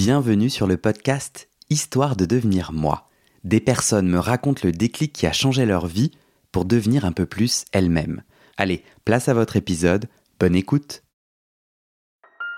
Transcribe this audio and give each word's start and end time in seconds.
Bienvenue 0.00 0.48
sur 0.48 0.68
le 0.68 0.76
podcast 0.76 1.48
Histoire 1.70 2.14
de 2.14 2.24
devenir 2.24 2.70
moi. 2.72 3.08
Des 3.42 3.58
personnes 3.58 4.06
me 4.06 4.20
racontent 4.20 4.60
le 4.62 4.70
déclic 4.70 5.12
qui 5.12 5.26
a 5.26 5.32
changé 5.32 5.66
leur 5.66 5.88
vie 5.88 6.12
pour 6.52 6.66
devenir 6.66 7.04
un 7.04 7.10
peu 7.10 7.26
plus 7.26 7.64
elles-mêmes. 7.72 8.22
Allez, 8.56 8.84
place 9.04 9.28
à 9.28 9.34
votre 9.34 9.56
épisode, 9.56 10.06
bonne 10.38 10.54
écoute. 10.54 11.02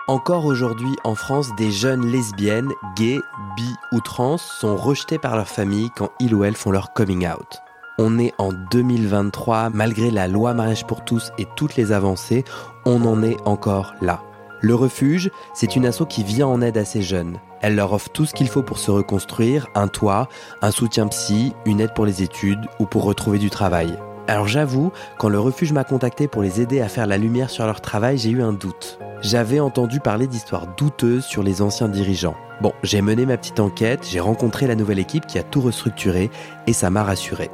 Encore 0.07 0.45
aujourd'hui 0.45 0.95
en 1.03 1.15
France, 1.15 1.47
des 1.57 1.71
jeunes 1.71 2.11
lesbiennes, 2.11 2.69
gays, 2.95 3.21
bi 3.57 3.73
ou 3.91 4.01
trans 4.01 4.37
sont 4.37 4.77
rejetées 4.77 5.17
par 5.17 5.35
leur 5.35 5.49
famille 5.49 5.89
quand 5.97 6.11
ils 6.19 6.35
ou 6.35 6.43
elles 6.43 6.55
font 6.55 6.69
leur 6.69 6.93
coming 6.93 7.27
out. 7.27 7.57
On 7.97 8.19
est 8.19 8.35
en 8.37 8.53
2023, 8.53 9.71
malgré 9.71 10.11
la 10.11 10.27
loi 10.27 10.53
mariage 10.53 10.85
pour 10.85 11.03
tous 11.03 11.31
et 11.39 11.47
toutes 11.55 11.75
les 11.75 11.91
avancées, 11.91 12.43
on 12.85 13.03
en 13.03 13.23
est 13.23 13.41
encore 13.47 13.95
là. 13.99 14.21
Le 14.63 14.75
refuge, 14.75 15.31
c'est 15.55 15.75
une 15.75 15.87
asso 15.87 16.03
qui 16.07 16.23
vient 16.23 16.45
en 16.45 16.61
aide 16.61 16.77
à 16.77 16.85
ces 16.85 17.01
jeunes. 17.01 17.39
Elle 17.61 17.75
leur 17.75 17.93
offre 17.93 18.09
tout 18.09 18.25
ce 18.25 18.33
qu'il 18.35 18.47
faut 18.47 18.61
pour 18.61 18.77
se 18.77 18.91
reconstruire, 18.91 19.67
un 19.73 19.87
toit, 19.87 20.29
un 20.61 20.69
soutien 20.69 21.07
psy, 21.07 21.53
une 21.65 21.81
aide 21.81 21.95
pour 21.95 22.05
les 22.05 22.21
études 22.21 22.67
ou 22.79 22.85
pour 22.85 23.03
retrouver 23.03 23.39
du 23.39 23.49
travail. 23.49 23.97
Alors 24.27 24.47
j'avoue, 24.47 24.91
quand 25.17 25.29
le 25.29 25.39
refuge 25.39 25.73
m'a 25.73 25.83
contacté 25.83 26.27
pour 26.27 26.43
les 26.43 26.61
aider 26.61 26.79
à 26.79 26.89
faire 26.89 27.07
la 27.07 27.17
lumière 27.17 27.49
sur 27.49 27.65
leur 27.65 27.81
travail, 27.81 28.19
j'ai 28.19 28.29
eu 28.29 28.43
un 28.43 28.53
doute. 28.53 28.99
J'avais 29.21 29.59
entendu 29.59 29.99
parler 29.99 30.27
d'histoires 30.27 30.67
douteuses 30.77 31.25
sur 31.25 31.41
les 31.41 31.63
anciens 31.63 31.89
dirigeants. 31.89 32.37
Bon, 32.61 32.71
j'ai 32.83 33.01
mené 33.01 33.25
ma 33.25 33.37
petite 33.37 33.59
enquête, 33.59 34.07
j'ai 34.07 34.19
rencontré 34.19 34.67
la 34.67 34.75
nouvelle 34.75 34.99
équipe 34.99 35.25
qui 35.25 35.39
a 35.39 35.43
tout 35.43 35.61
restructuré 35.61 36.29
et 36.67 36.73
ça 36.73 36.91
m'a 36.91 37.03
rassuré. 37.03 37.49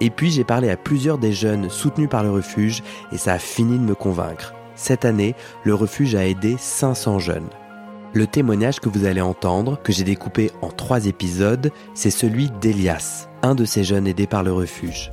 Et 0.00 0.08
puis 0.08 0.30
j'ai 0.30 0.44
parlé 0.44 0.70
à 0.70 0.78
plusieurs 0.78 1.18
des 1.18 1.32
jeunes 1.32 1.68
soutenus 1.68 2.08
par 2.08 2.22
le 2.22 2.30
refuge 2.30 2.82
et 3.12 3.18
ça 3.18 3.34
a 3.34 3.38
fini 3.38 3.78
de 3.78 3.84
me 3.84 3.94
convaincre. 3.94 4.54
Cette 4.78 5.04
année, 5.04 5.34
le 5.64 5.74
refuge 5.74 6.14
a 6.14 6.24
aidé 6.24 6.56
500 6.56 7.18
jeunes. 7.18 7.48
Le 8.14 8.28
témoignage 8.28 8.78
que 8.78 8.88
vous 8.88 9.06
allez 9.06 9.20
entendre, 9.20 9.76
que 9.82 9.92
j'ai 9.92 10.04
découpé 10.04 10.52
en 10.62 10.68
trois 10.68 11.06
épisodes, 11.06 11.72
c'est 11.94 12.12
celui 12.12 12.48
d'Elias, 12.60 13.28
un 13.42 13.56
de 13.56 13.64
ces 13.64 13.82
jeunes 13.82 14.06
aidés 14.06 14.28
par 14.28 14.44
le 14.44 14.52
refuge. 14.52 15.12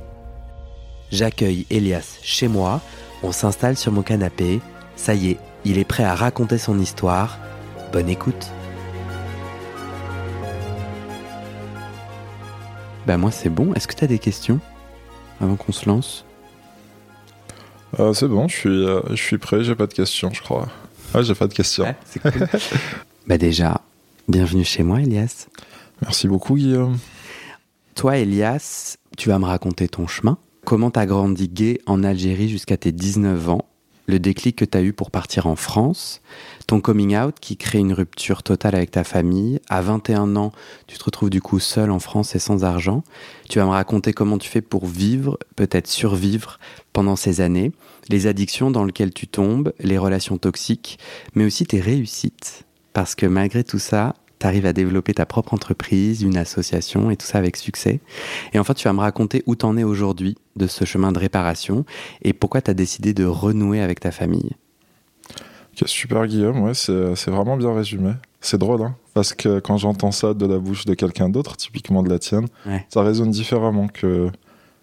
J'accueille 1.10 1.66
Elias 1.68 2.18
chez 2.22 2.46
moi, 2.46 2.80
on 3.24 3.32
s'installe 3.32 3.76
sur 3.76 3.90
mon 3.90 4.02
canapé, 4.02 4.60
ça 4.94 5.14
y 5.14 5.32
est, 5.32 5.38
il 5.64 5.78
est 5.78 5.84
prêt 5.84 6.04
à 6.04 6.14
raconter 6.14 6.58
son 6.58 6.78
histoire. 6.78 7.36
Bonne 7.92 8.08
écoute. 8.08 8.50
Bah 13.04 13.16
moi 13.16 13.32
c'est 13.32 13.50
bon, 13.50 13.74
est-ce 13.74 13.88
que 13.88 13.94
tu 13.94 14.04
as 14.04 14.08
des 14.08 14.20
questions 14.20 14.60
avant 15.40 15.56
qu'on 15.56 15.72
se 15.72 15.88
lance? 15.88 16.25
Euh, 17.98 18.12
c'est 18.12 18.28
bon, 18.28 18.48
je 18.48 18.56
suis, 18.56 18.68
euh, 18.68 19.00
je 19.10 19.22
suis 19.22 19.38
prêt, 19.38 19.64
j'ai 19.64 19.74
pas 19.74 19.86
de 19.86 19.94
questions, 19.94 20.30
je 20.32 20.42
crois. 20.42 20.68
Ah, 21.14 21.22
j'ai 21.22 21.34
pas 21.34 21.46
de 21.46 21.54
questions. 21.54 21.84
Ouais, 21.84 21.96
c'est 22.04 22.20
cool. 22.20 22.48
bah 23.26 23.38
déjà, 23.38 23.80
bienvenue 24.28 24.64
chez 24.64 24.82
moi, 24.82 25.00
Elias. 25.00 25.46
Merci 26.02 26.28
beaucoup, 26.28 26.56
Guillaume. 26.56 26.98
Toi, 27.94 28.18
Elias, 28.18 28.98
tu 29.16 29.30
vas 29.30 29.38
me 29.38 29.46
raconter 29.46 29.88
ton 29.88 30.06
chemin. 30.06 30.38
Comment 30.64 30.90
t'as 30.90 31.06
grandi 31.06 31.48
gay 31.48 31.80
en 31.86 32.02
Algérie 32.02 32.48
jusqu'à 32.48 32.76
tes 32.76 32.92
19 32.92 33.48
ans? 33.48 33.64
Le 34.06 34.18
déclic 34.18 34.56
que 34.56 34.64
tu 34.64 34.78
as 34.78 34.82
eu 34.82 34.92
pour 34.92 35.10
partir 35.10 35.46
en 35.46 35.56
France, 35.56 36.20
ton 36.66 36.80
coming 36.80 37.16
out 37.16 37.36
qui 37.40 37.56
crée 37.56 37.78
une 37.78 37.92
rupture 37.92 38.42
totale 38.42 38.74
avec 38.74 38.90
ta 38.90 39.04
famille. 39.04 39.60
À 39.68 39.82
21 39.82 40.36
ans, 40.36 40.52
tu 40.86 40.98
te 40.98 41.04
retrouves 41.04 41.30
du 41.30 41.40
coup 41.40 41.58
seul 41.58 41.90
en 41.90 41.98
France 41.98 42.34
et 42.34 42.38
sans 42.38 42.64
argent. 42.64 43.04
Tu 43.48 43.58
vas 43.58 43.64
me 43.64 43.70
raconter 43.70 44.12
comment 44.12 44.38
tu 44.38 44.48
fais 44.48 44.62
pour 44.62 44.86
vivre, 44.86 45.38
peut-être 45.56 45.88
survivre 45.88 46.58
pendant 46.92 47.16
ces 47.16 47.40
années, 47.40 47.72
les 48.08 48.26
addictions 48.26 48.70
dans 48.70 48.84
lesquelles 48.84 49.12
tu 49.12 49.26
tombes, 49.26 49.72
les 49.80 49.98
relations 49.98 50.38
toxiques, 50.38 50.98
mais 51.34 51.44
aussi 51.44 51.66
tes 51.66 51.80
réussites. 51.80 52.64
Parce 52.92 53.14
que 53.14 53.26
malgré 53.26 53.62
tout 53.62 53.78
ça, 53.78 54.14
tu 54.38 54.46
arrives 54.46 54.66
à 54.66 54.72
développer 54.72 55.14
ta 55.14 55.26
propre 55.26 55.54
entreprise, 55.54 56.22
une 56.22 56.36
association 56.36 57.10
et 57.10 57.16
tout 57.16 57.26
ça 57.26 57.38
avec 57.38 57.56
succès. 57.56 58.00
Et 58.52 58.58
enfin, 58.58 58.74
tu 58.74 58.84
vas 58.84 58.92
me 58.92 59.00
raconter 59.00 59.42
où 59.46 59.54
t'en 59.54 59.76
es 59.76 59.84
aujourd'hui 59.84 60.36
de 60.56 60.66
ce 60.66 60.84
chemin 60.84 61.12
de 61.12 61.18
réparation 61.18 61.84
et 62.22 62.32
pourquoi 62.32 62.60
tu 62.60 62.70
as 62.70 62.74
décidé 62.74 63.14
de 63.14 63.24
renouer 63.24 63.80
avec 63.80 64.00
ta 64.00 64.10
famille. 64.10 64.52
super 65.84 66.26
Guillaume, 66.26 66.62
ouais, 66.62 66.74
c'est 66.74 67.30
vraiment 67.30 67.56
bien 67.56 67.74
résumé. 67.74 68.12
C'est 68.40 68.58
drôle, 68.58 68.82
hein 68.82 68.94
parce 69.16 69.32
que 69.32 69.60
quand 69.60 69.78
j'entends 69.78 70.10
ça 70.10 70.34
de 70.34 70.44
la 70.44 70.58
bouche 70.58 70.84
de 70.84 70.92
quelqu'un 70.92 71.30
d'autre, 71.30 71.56
typiquement 71.56 72.02
de 72.02 72.10
la 72.10 72.18
tienne, 72.18 72.48
ça 72.90 73.00
résonne 73.00 73.30
différemment 73.30 73.88
que 73.88 74.30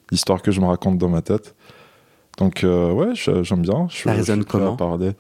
l'histoire 0.10 0.42
que 0.42 0.50
je 0.50 0.60
me 0.60 0.66
raconte 0.66 0.98
dans 0.98 1.10
ma 1.10 1.22
tête. 1.22 1.54
Donc 2.40 2.64
euh, 2.64 2.92
ouais, 2.92 3.14
j'aime 3.14 3.62
bien. 3.62 3.88
Je, 3.92 4.02
ça 4.02 4.12
résonne 4.12 4.44
comment? 4.44 4.76
parler. 4.76 5.12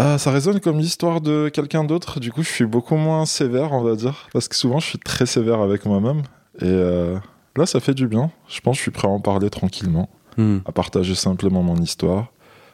Ah, 0.00 0.16
ça 0.16 0.30
résonne 0.30 0.60
comme 0.60 0.78
l'histoire 0.78 1.20
de 1.20 1.48
quelqu'un 1.48 1.82
d'autre. 1.82 2.20
Du 2.20 2.30
coup, 2.30 2.44
je 2.44 2.48
suis 2.48 2.66
beaucoup 2.66 2.94
moins 2.94 3.26
sévère, 3.26 3.72
on 3.72 3.82
va 3.82 3.96
dire. 3.96 4.28
Parce 4.32 4.46
que 4.46 4.54
souvent, 4.54 4.78
je 4.78 4.86
suis 4.86 4.98
très 4.98 5.26
sévère 5.26 5.60
avec 5.60 5.86
moi-même. 5.86 6.22
Et 6.60 6.66
euh, 6.66 7.18
là, 7.56 7.66
ça 7.66 7.80
fait 7.80 7.94
du 7.94 8.06
bien. 8.06 8.30
Je 8.46 8.60
pense 8.60 8.74
que 8.74 8.78
je 8.78 8.82
suis 8.82 8.90
prêt 8.92 9.08
à 9.08 9.10
en 9.10 9.18
parler 9.18 9.50
tranquillement. 9.50 10.08
Hmm. 10.36 10.58
À 10.66 10.70
partager 10.70 11.16
simplement 11.16 11.64
mon 11.64 11.74
histoire. 11.78 12.28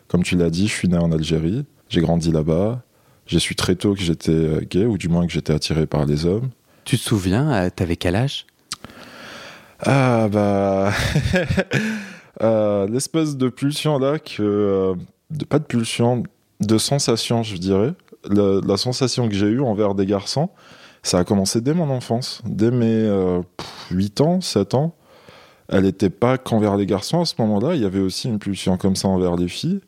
Comme 0.09 0.23
tu 0.23 0.37
l'as 0.37 0.51
dit, 0.51 0.69
je 0.69 0.75
suis 0.75 0.87
né 0.87 0.99
en 0.99 1.13
Algérie. 1.13 1.65
J'ai 1.89 2.03
grandi 2.03 2.31
là-bas. 2.31 2.83
J'ai 3.25 3.39
su 3.39 3.55
très 3.55 3.75
tôt 3.75 3.95
que 3.95 4.03
j'étais 4.03 4.31
euh, 4.31 4.61
gay, 4.61 4.85
ou 4.85 4.99
du 4.99 5.09
moins 5.09 5.27
que 5.27 5.33
j'étais 5.33 5.55
attiré 5.55 5.87
par 5.87 6.05
les 6.05 6.27
hommes. 6.27 6.51
Tu 6.85 6.99
te 6.99 7.03
souviens, 7.03 7.51
euh, 7.55 7.71
t'avais 7.75 7.97
quel 7.97 8.17
âge? 8.17 8.45
Ah, 9.81 10.29
bah. 10.31 10.93
L'espèce 12.91 13.39
de 13.39 13.49
pulsion 13.49 13.99
là, 13.99 14.19
que. 14.19 14.93
de, 15.31 15.45
pas 15.47 15.59
de 15.59 15.65
pulsion, 15.65 16.25
de 16.61 16.79
sensation, 16.79 17.43
je 17.43 17.57
dirais. 17.57 17.93
La, 18.31 18.77
sensation 18.77 19.29
que 19.29 19.35
j'ai 19.35 19.47
eue 19.47 19.61
envers 19.61 19.95
des 19.95 20.07
garçons, 20.07 20.49
ça 21.03 21.19
a 21.19 21.25
commencé 21.25 21.61
dès 21.61 21.75
mon 21.75 21.91
enfance, 21.91 22.41
dès 22.47 22.71
mes 22.71 23.07
8 23.91 24.21
euh, 24.21 24.25
ans, 24.25 24.41
7 24.41 24.75
ans. 24.75 24.95
Elle 25.69 25.85
n'était 25.85 26.11
pas 26.11 26.39
qu'envers 26.39 26.77
les 26.77 26.87
garçons 26.87 27.21
à 27.21 27.25
ce 27.25 27.35
moment-là, 27.39 27.75
il 27.75 27.83
y 27.83 27.85
avait 27.85 28.01
aussi 28.01 28.29
une 28.29 28.39
pulsion 28.39 28.77
comme 28.77 28.97
ça 28.97 29.09
envers 29.09 29.37
les 29.37 29.49
filles. 29.49 29.81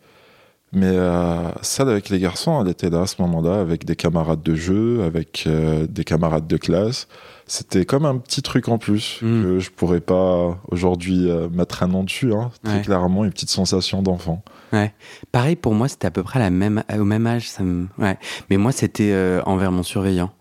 Mais 0.73 0.93
euh, 0.93 1.51
celle 1.63 1.89
avec 1.89 2.11
les 2.11 2.19
garçons, 2.19 2.61
elle 2.61 2.69
était 2.69 2.91
là 2.91 3.03
à 3.03 3.07
ce 3.07 3.23
moment-là, 3.23 3.61
avec 3.61 3.85
des 3.85 3.97
camarades 3.97 4.43
de 4.43 4.55
jeu, 4.55 5.05
avec 5.05 5.45
euh, 5.47 5.87
des 5.87 6.05
camarades 6.05 6.47
de 6.47 6.57
classe. 6.57 7.09
C'était 7.47 7.85
comme 7.85 8.05
un 8.05 8.19
petit 8.19 8.43
truc 8.43 8.69
en 8.69 8.77
plus 8.77 9.21
hmm. 9.23 9.43
que 9.43 9.59
je 9.61 9.71
pourrais 9.71 10.01
pas 10.01 10.59
aujourd'hui 10.69 11.31
euh, 11.31 11.49
mettre 11.49 11.83
un 11.83 11.87
nom 11.87 12.03
dessus. 12.03 12.35
Hein. 12.35 12.51
Très 12.65 12.83
clairement, 12.83 13.25
une 13.25 13.31
petite 13.31 13.51
sensation 13.51 14.03
d'enfant. 14.03 14.43
Ouais. 14.73 14.93
Pareil 15.33 15.57
pour 15.57 15.75
moi, 15.75 15.89
c'était 15.89 16.07
à 16.07 16.11
peu 16.11 16.23
près 16.23 16.39
la 16.39 16.51
même, 16.51 16.83
au 16.99 17.05
même 17.05 17.27
âge. 17.27 17.49
Ça 17.49 17.63
ouais. 17.99 18.19
Mais 18.51 18.57
moi, 18.57 18.73
c'était 18.73 19.41
envers 19.45 19.73
mon 19.73 19.83
surveillant. 19.83 20.33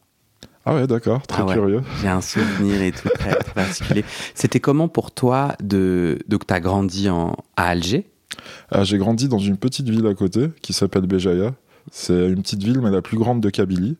Ah 0.68 0.74
ouais, 0.74 0.88
d'accord, 0.88 1.26
très 1.28 1.44
ah 1.48 1.54
curieux. 1.54 1.82
J'ai 2.02 2.08
un 2.08 2.22
souvenir 2.22 2.82
et 2.82 2.92
tout 2.92 3.08
très, 3.10 3.38
particulier. 3.56 4.04
C'était 4.34 4.60
comment 4.60 4.88
pour 4.88 5.12
toi 5.12 5.56
de 5.62 6.18
donc 6.28 6.48
tu 6.48 6.54
as 6.54 6.60
grandi 6.60 7.08
en, 7.08 7.36
à 7.56 7.68
Alger? 7.68 8.08
Ah, 8.72 8.84
j'ai 8.84 8.98
grandi 8.98 9.28
dans 9.28 9.38
une 9.38 9.58
petite 9.58 9.88
ville 9.88 10.08
à 10.08 10.16
côté 10.16 10.48
qui 10.64 10.74
s'appelle 10.74 11.06
Béjaïa. 11.06 11.54
C'est 11.92 12.30
une 12.30 12.42
petite 12.42 12.64
ville, 12.64 12.82
mais 12.82 12.90
la 12.90 13.04
plus 13.04 13.18
grande 13.18 13.42
de 13.42 13.50
Kabylie. 13.52 13.98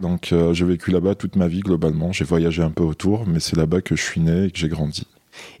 Donc 0.00 0.32
euh, 0.32 0.52
j'ai 0.52 0.64
vécu 0.64 0.90
là-bas 0.90 1.14
toute 1.14 1.36
ma 1.36 1.48
vie 1.48 1.60
globalement. 1.60 2.12
J'ai 2.12 2.24
voyagé 2.24 2.62
un 2.62 2.70
peu 2.70 2.82
autour, 2.82 3.26
mais 3.26 3.40
c'est 3.40 3.56
là-bas 3.56 3.82
que 3.82 3.94
je 3.94 4.02
suis 4.02 4.20
né 4.22 4.44
et 4.44 4.50
que 4.50 4.58
j'ai 4.58 4.68
grandi. 4.68 5.06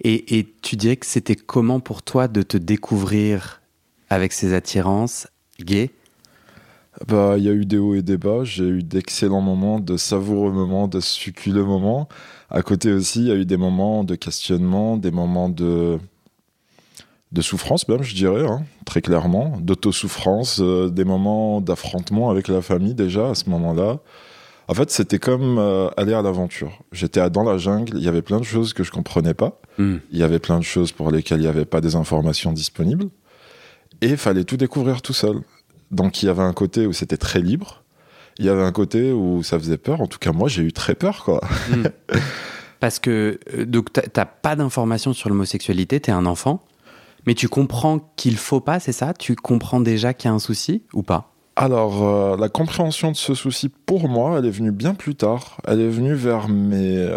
Et, 0.02 0.38
et, 0.38 0.52
tu 0.62 0.76
dirais 0.76 0.96
que 0.96 1.06
c'était 1.06 1.36
comment 1.36 1.80
pour 1.80 2.02
toi 2.02 2.28
de 2.28 2.42
te 2.42 2.56
découvrir 2.56 3.59
avec 4.10 4.32
ces 4.32 4.52
attirances 4.52 5.28
gays? 5.60 5.90
Bah, 7.06 7.36
il 7.38 7.44
y 7.44 7.48
a 7.48 7.52
eu 7.52 7.64
des 7.64 7.78
hauts 7.78 7.94
et 7.94 8.02
des 8.02 8.18
bas. 8.18 8.44
J'ai 8.44 8.64
eu 8.64 8.82
d'excellents 8.82 9.40
moments, 9.40 9.80
de 9.80 9.96
savoureux 9.96 10.52
moments, 10.52 10.88
de 10.88 11.00
succulents 11.00 11.64
moments. 11.64 12.08
À 12.50 12.62
côté 12.62 12.92
aussi, 12.92 13.20
il 13.20 13.26
y 13.28 13.32
a 13.32 13.36
eu 13.36 13.46
des 13.46 13.56
moments 13.56 14.04
de 14.04 14.16
questionnement, 14.16 14.96
des 14.96 15.10
moments 15.10 15.48
de 15.48 15.98
de 17.32 17.42
souffrance 17.42 17.86
même, 17.88 18.02
je 18.02 18.14
dirais, 18.14 18.44
hein, 18.44 18.64
très 18.84 19.02
clairement, 19.02 19.56
d'autosouffrance, 19.60 20.60
euh, 20.60 20.88
des 20.90 21.04
moments 21.04 21.60
d'affrontement 21.60 22.30
avec 22.30 22.48
la 22.48 22.60
famille 22.60 22.94
déjà 22.94 23.30
à 23.30 23.34
ce 23.34 23.48
moment-là. 23.50 23.98
En 24.66 24.74
fait, 24.74 24.90
c'était 24.90 25.18
comme 25.18 25.58
euh, 25.58 25.88
aller 25.96 26.12
à 26.12 26.22
l'aventure. 26.22 26.80
J'étais 26.92 27.28
dans 27.30 27.42
la 27.44 27.58
jungle, 27.58 27.96
il 27.96 28.02
y 28.02 28.08
avait 28.08 28.22
plein 28.22 28.38
de 28.38 28.44
choses 28.44 28.72
que 28.72 28.82
je 28.82 28.90
comprenais 28.90 29.34
pas, 29.34 29.60
hmm. 29.78 29.96
il 30.10 30.18
y 30.18 30.22
avait 30.22 30.38
plein 30.38 30.58
de 30.58 30.64
choses 30.64 30.92
pour 30.92 31.10
lesquelles 31.10 31.38
il 31.38 31.42
n'y 31.42 31.48
avait 31.48 31.64
pas 31.64 31.80
des 31.80 31.94
informations 31.94 32.52
disponibles, 32.52 33.06
et 34.00 34.16
fallait 34.16 34.44
tout 34.44 34.56
découvrir 34.56 35.02
tout 35.02 35.12
seul. 35.12 35.40
Donc 35.90 36.22
il 36.22 36.26
y 36.26 36.28
avait 36.28 36.42
un 36.42 36.52
côté 36.52 36.86
où 36.86 36.92
c'était 36.92 37.16
très 37.16 37.40
libre, 37.40 37.82
il 38.40 38.46
y 38.46 38.48
avait 38.48 38.62
un 38.62 38.72
côté 38.72 39.12
où 39.12 39.42
ça 39.42 39.58
faisait 39.58 39.76
peur. 39.76 40.00
En 40.00 40.06
tout 40.06 40.18
cas, 40.18 40.32
moi, 40.32 40.48
j'ai 40.48 40.62
eu 40.62 40.72
très 40.72 40.94
peur, 40.94 41.24
quoi. 41.24 41.40
Hmm. 41.68 41.84
Parce 42.80 42.98
que 42.98 43.38
euh, 43.54 43.66
donc 43.66 43.92
t'as 43.92 44.24
pas 44.24 44.56
d'informations 44.56 45.12
sur 45.12 45.28
l'homosexualité, 45.28 46.00
t'es 46.00 46.12
un 46.12 46.24
enfant. 46.24 46.62
Mais 47.26 47.34
tu 47.34 47.48
comprends 47.48 47.98
qu'il 48.16 48.38
faut 48.38 48.60
pas, 48.60 48.80
c'est 48.80 48.92
ça? 48.92 49.12
Tu 49.12 49.36
comprends 49.36 49.80
déjà 49.80 50.14
qu'il 50.14 50.30
y 50.30 50.32
a 50.32 50.34
un 50.34 50.38
souci 50.38 50.84
ou 50.94 51.02
pas? 51.02 51.34
Alors, 51.54 52.02
euh, 52.02 52.36
la 52.38 52.48
compréhension 52.48 53.10
de 53.10 53.16
ce 53.16 53.34
souci, 53.34 53.68
pour 53.68 54.08
moi, 54.08 54.38
elle 54.38 54.46
est 54.46 54.50
venue 54.50 54.72
bien 54.72 54.94
plus 54.94 55.14
tard. 55.14 55.58
Elle 55.66 55.82
est 55.82 55.90
venue 55.90 56.14
vers 56.14 56.48
mes 56.48 57.10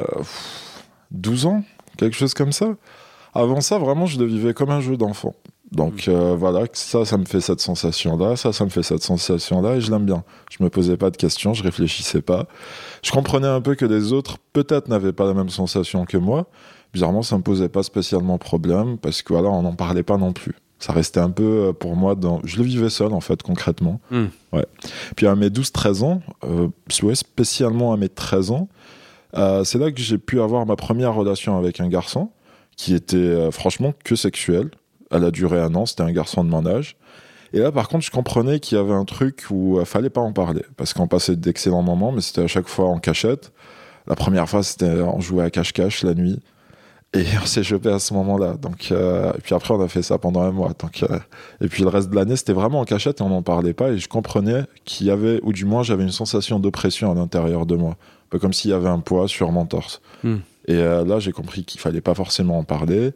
12 1.11 1.45
euh, 1.45 1.49
ans, 1.49 1.63
quelque 1.95 2.17
chose 2.17 2.33
comme 2.33 2.51
ça. 2.51 2.75
Avant 3.33 3.61
ça, 3.61 3.77
vraiment, 3.77 4.05
je 4.05 4.19
le 4.19 4.25
vivais 4.25 4.53
comme 4.53 4.71
un 4.71 4.81
jeu 4.81 4.97
d'enfant. 4.97 5.33
Donc 5.73 6.07
euh, 6.07 6.35
voilà, 6.37 6.65
ça, 6.73 7.03
ça 7.03 7.17
me 7.17 7.25
fait 7.25 7.41
cette 7.41 7.59
sensation-là, 7.59 8.35
ça, 8.35 8.53
ça 8.53 8.63
me 8.63 8.69
fait 8.69 8.83
cette 8.83 9.01
sensation-là, 9.01 9.75
et 9.75 9.81
je 9.81 9.91
l'aime 9.91 10.05
bien. 10.05 10.23
Je 10.51 10.63
me 10.63 10.69
posais 10.69 10.97
pas 10.97 11.09
de 11.09 11.17
questions, 11.17 11.53
je 11.53 11.63
réfléchissais 11.63 12.21
pas. 12.21 12.45
Je 13.03 13.11
comprenais 13.11 13.47
un 13.47 13.59
peu 13.59 13.75
que 13.75 13.85
les 13.85 14.13
autres, 14.13 14.37
peut-être, 14.53 14.87
n'avaient 14.87 15.13
pas 15.13 15.25
la 15.25 15.33
même 15.33 15.49
sensation 15.49 16.05
que 16.05 16.17
moi. 16.17 16.47
Bizarrement, 16.93 17.23
ça 17.23 17.37
me 17.37 17.43
posait 17.43 17.69
pas 17.69 17.81
spécialement 17.81 18.37
problème, 18.37 18.97
parce 18.99 19.23
que 19.23 19.33
voilà, 19.33 19.49
on 19.49 19.63
n'en 19.63 19.73
parlait 19.73 20.03
pas 20.03 20.17
non 20.17 20.31
plus. 20.31 20.55
Ça 20.77 20.93
restait 20.93 21.19
un 21.19 21.31
peu 21.31 21.43
euh, 21.69 21.73
pour 21.73 21.95
moi 21.95 22.13
dans. 22.13 22.41
Je 22.43 22.57
le 22.57 22.63
vivais 22.63 22.89
seul, 22.89 23.13
en 23.13 23.21
fait, 23.21 23.41
concrètement. 23.41 23.99
Ouais. 24.51 24.65
Puis 25.15 25.25
à 25.25 25.35
mes 25.35 25.49
12-13 25.49 26.03
ans, 26.03 26.21
euh, 26.43 26.67
ouais, 27.01 27.15
spécialement 27.15 27.93
à 27.93 27.97
mes 27.97 28.09
13 28.09 28.51
ans, 28.51 28.67
euh, 29.35 29.63
c'est 29.63 29.79
là 29.79 29.91
que 29.91 29.99
j'ai 29.99 30.17
pu 30.17 30.41
avoir 30.41 30.65
ma 30.65 30.75
première 30.75 31.15
relation 31.15 31.57
avec 31.57 31.79
un 31.79 31.87
garçon 31.87 32.29
qui 32.75 32.93
était 32.93 33.17
euh, 33.17 33.51
franchement 33.51 33.93
que 34.03 34.15
sexuel. 34.15 34.69
Elle 35.13 35.23
a 35.23 35.31
duré 35.31 35.59
un 35.59 35.73
an, 35.75 35.85
c'était 35.85 36.03
un 36.03 36.11
garçon 36.11 36.43
de 36.43 36.49
mon 36.49 36.65
âge. 36.65 36.97
Et 37.53 37.59
là, 37.59 37.71
par 37.71 37.87
contre, 37.87 38.03
je 38.03 38.11
comprenais 38.11 38.59
qu'il 38.59 38.77
y 38.77 38.81
avait 38.81 38.93
un 38.93 39.05
truc 39.05 39.45
où 39.51 39.79
il 39.79 39.85
fallait 39.85 40.09
pas 40.09 40.21
en 40.21 40.33
parler. 40.33 40.63
Parce 40.75 40.93
qu'on 40.93 41.07
passait 41.07 41.35
d'excellents 41.35 41.83
moments, 41.83 42.11
mais 42.11 42.21
c'était 42.21 42.41
à 42.41 42.47
chaque 42.47 42.67
fois 42.67 42.87
en 42.87 42.97
cachette. 42.97 43.51
La 44.07 44.15
première 44.15 44.49
fois, 44.49 44.63
c'était 44.63 45.01
on 45.01 45.21
jouait 45.21 45.45
à 45.45 45.49
cache-cache 45.49 46.03
la 46.03 46.15
nuit. 46.15 46.39
Et 47.13 47.25
on 47.41 47.45
s'est 47.45 47.63
chopé 47.63 47.89
à 47.89 47.99
ce 47.99 48.13
moment-là. 48.15 48.55
Donc, 48.55 48.89
euh, 48.91 49.31
et 49.33 49.41
puis 49.41 49.53
après, 49.53 49.73
on 49.73 49.81
a 49.81 49.87
fait 49.87 50.01
ça 50.01 50.17
pendant 50.17 50.41
un 50.41 50.51
mois. 50.51 50.73
Donc, 50.79 51.03
euh, 51.03 51.19
et 51.61 51.67
puis 51.67 51.83
le 51.83 51.89
reste 51.89 52.09
de 52.09 52.15
l'année, 52.15 52.35
c'était 52.35 52.53
vraiment 52.53 52.79
en 52.79 52.85
cachette 52.85 53.21
et 53.21 53.23
on 53.23 53.29
n'en 53.29 53.43
parlait 53.43 53.73
pas. 53.73 53.91
Et 53.91 53.99
je 53.99 54.09
comprenais 54.09 54.63
qu'il 54.83 55.07
y 55.07 55.11
avait, 55.11 55.39
ou 55.43 55.53
du 55.53 55.65
moins, 55.65 55.83
j'avais 55.83 56.03
une 56.03 56.11
sensation 56.11 56.59
d'oppression 56.59 57.11
à 57.11 57.15
l'intérieur 57.15 57.65
de 57.65 57.75
moi. 57.75 57.91
Un 57.91 58.29
peu 58.31 58.39
comme 58.39 58.53
s'il 58.53 58.71
y 58.71 58.73
avait 58.73 58.89
un 58.89 58.99
poids 58.99 59.27
sur 59.27 59.51
mon 59.51 59.65
torse. 59.65 60.01
Hmm. 60.23 60.37
Et 60.67 60.75
euh, 60.75 61.05
là, 61.05 61.19
j'ai 61.19 61.31
compris 61.31 61.65
qu'il 61.65 61.79
fallait 61.79 62.01
pas 62.01 62.15
forcément 62.15 62.57
en 62.57 62.63
parler. 62.63 63.11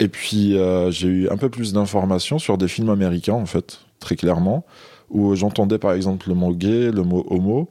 Et 0.00 0.08
puis, 0.08 0.56
euh, 0.56 0.90
j'ai 0.90 1.08
eu 1.08 1.28
un 1.28 1.36
peu 1.36 1.48
plus 1.48 1.72
d'informations 1.72 2.38
sur 2.38 2.58
des 2.58 2.68
films 2.68 2.90
américains, 2.90 3.34
en 3.34 3.46
fait, 3.46 3.80
très 4.00 4.16
clairement, 4.16 4.64
où 5.10 5.34
j'entendais 5.34 5.78
par 5.78 5.92
exemple 5.92 6.28
le 6.28 6.34
mot 6.34 6.52
gay, 6.52 6.90
le 6.90 7.02
mot 7.02 7.24
homo, 7.28 7.70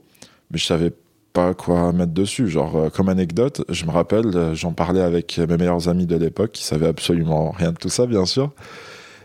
mais 0.52 0.58
je 0.58 0.66
savais 0.66 0.94
pas 1.34 1.54
quoi 1.54 1.92
mettre 1.92 2.14
dessus. 2.14 2.48
Genre, 2.48 2.76
euh, 2.76 2.90
comme 2.90 3.10
anecdote, 3.10 3.66
je 3.70 3.86
me 3.86 3.92
rappelle, 3.92 4.28
euh, 4.36 4.56
j'en 4.56 4.72
parlais 4.72 5.02
avec 5.02 5.38
mes 5.38 5.58
meilleurs 5.58 5.90
amis 5.90 6.06
de 6.06 6.16
l'époque, 6.16 6.52
qui 6.52 6.64
savaient 6.64 6.88
absolument 6.88 7.52
rien 7.52 7.72
de 7.72 7.78
tout 7.78 7.90
ça, 7.90 8.06
bien 8.06 8.26
sûr. 8.26 8.52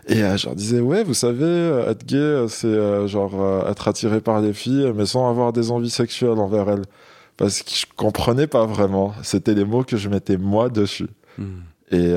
Et 0.09 0.23
euh, 0.23 0.37
je 0.39 0.47
leur 0.47 0.57
disais, 0.57 0.81
ouais, 0.81 1.05
vous 1.05 1.15
savez, 1.15 1.85
être 1.87 2.05
gay, 2.05 2.47
c'est 2.49 3.07
genre 3.07 3.67
être 3.69 3.89
attiré 3.89 4.21
par 4.21 4.41
les 4.41 4.55
filles, 4.55 4.91
mais 4.97 5.07
sans 5.07 5.29
avoir 5.29 5.53
des 5.53 5.71
envies 5.71 5.91
sexuelles 5.91 6.39
envers 6.39 6.69
elles. 6.71 6.85
Parce 7.37 7.63
que 7.63 7.71
je 7.71 7.87
comprenais 7.95 8.49
pas 8.49 8.67
vraiment. 8.67 9.13
C'était 9.23 9.55
les 9.55 9.65
mots 9.65 9.85
que 9.85 9.97
je 9.97 10.09
mettais 10.09 10.39
moi 10.39 10.71
dessus. 10.71 11.09
Hmm. 11.37 11.61
Et 11.93 12.15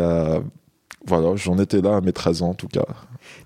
voilà, 1.06 1.36
j'en 1.36 1.58
étais 1.58 1.82
là 1.82 1.98
à 1.98 2.02
mes 2.02 2.14
13 2.14 2.42
ans 2.44 2.50
en 2.50 2.54
tout 2.54 2.68
cas. 2.68 2.86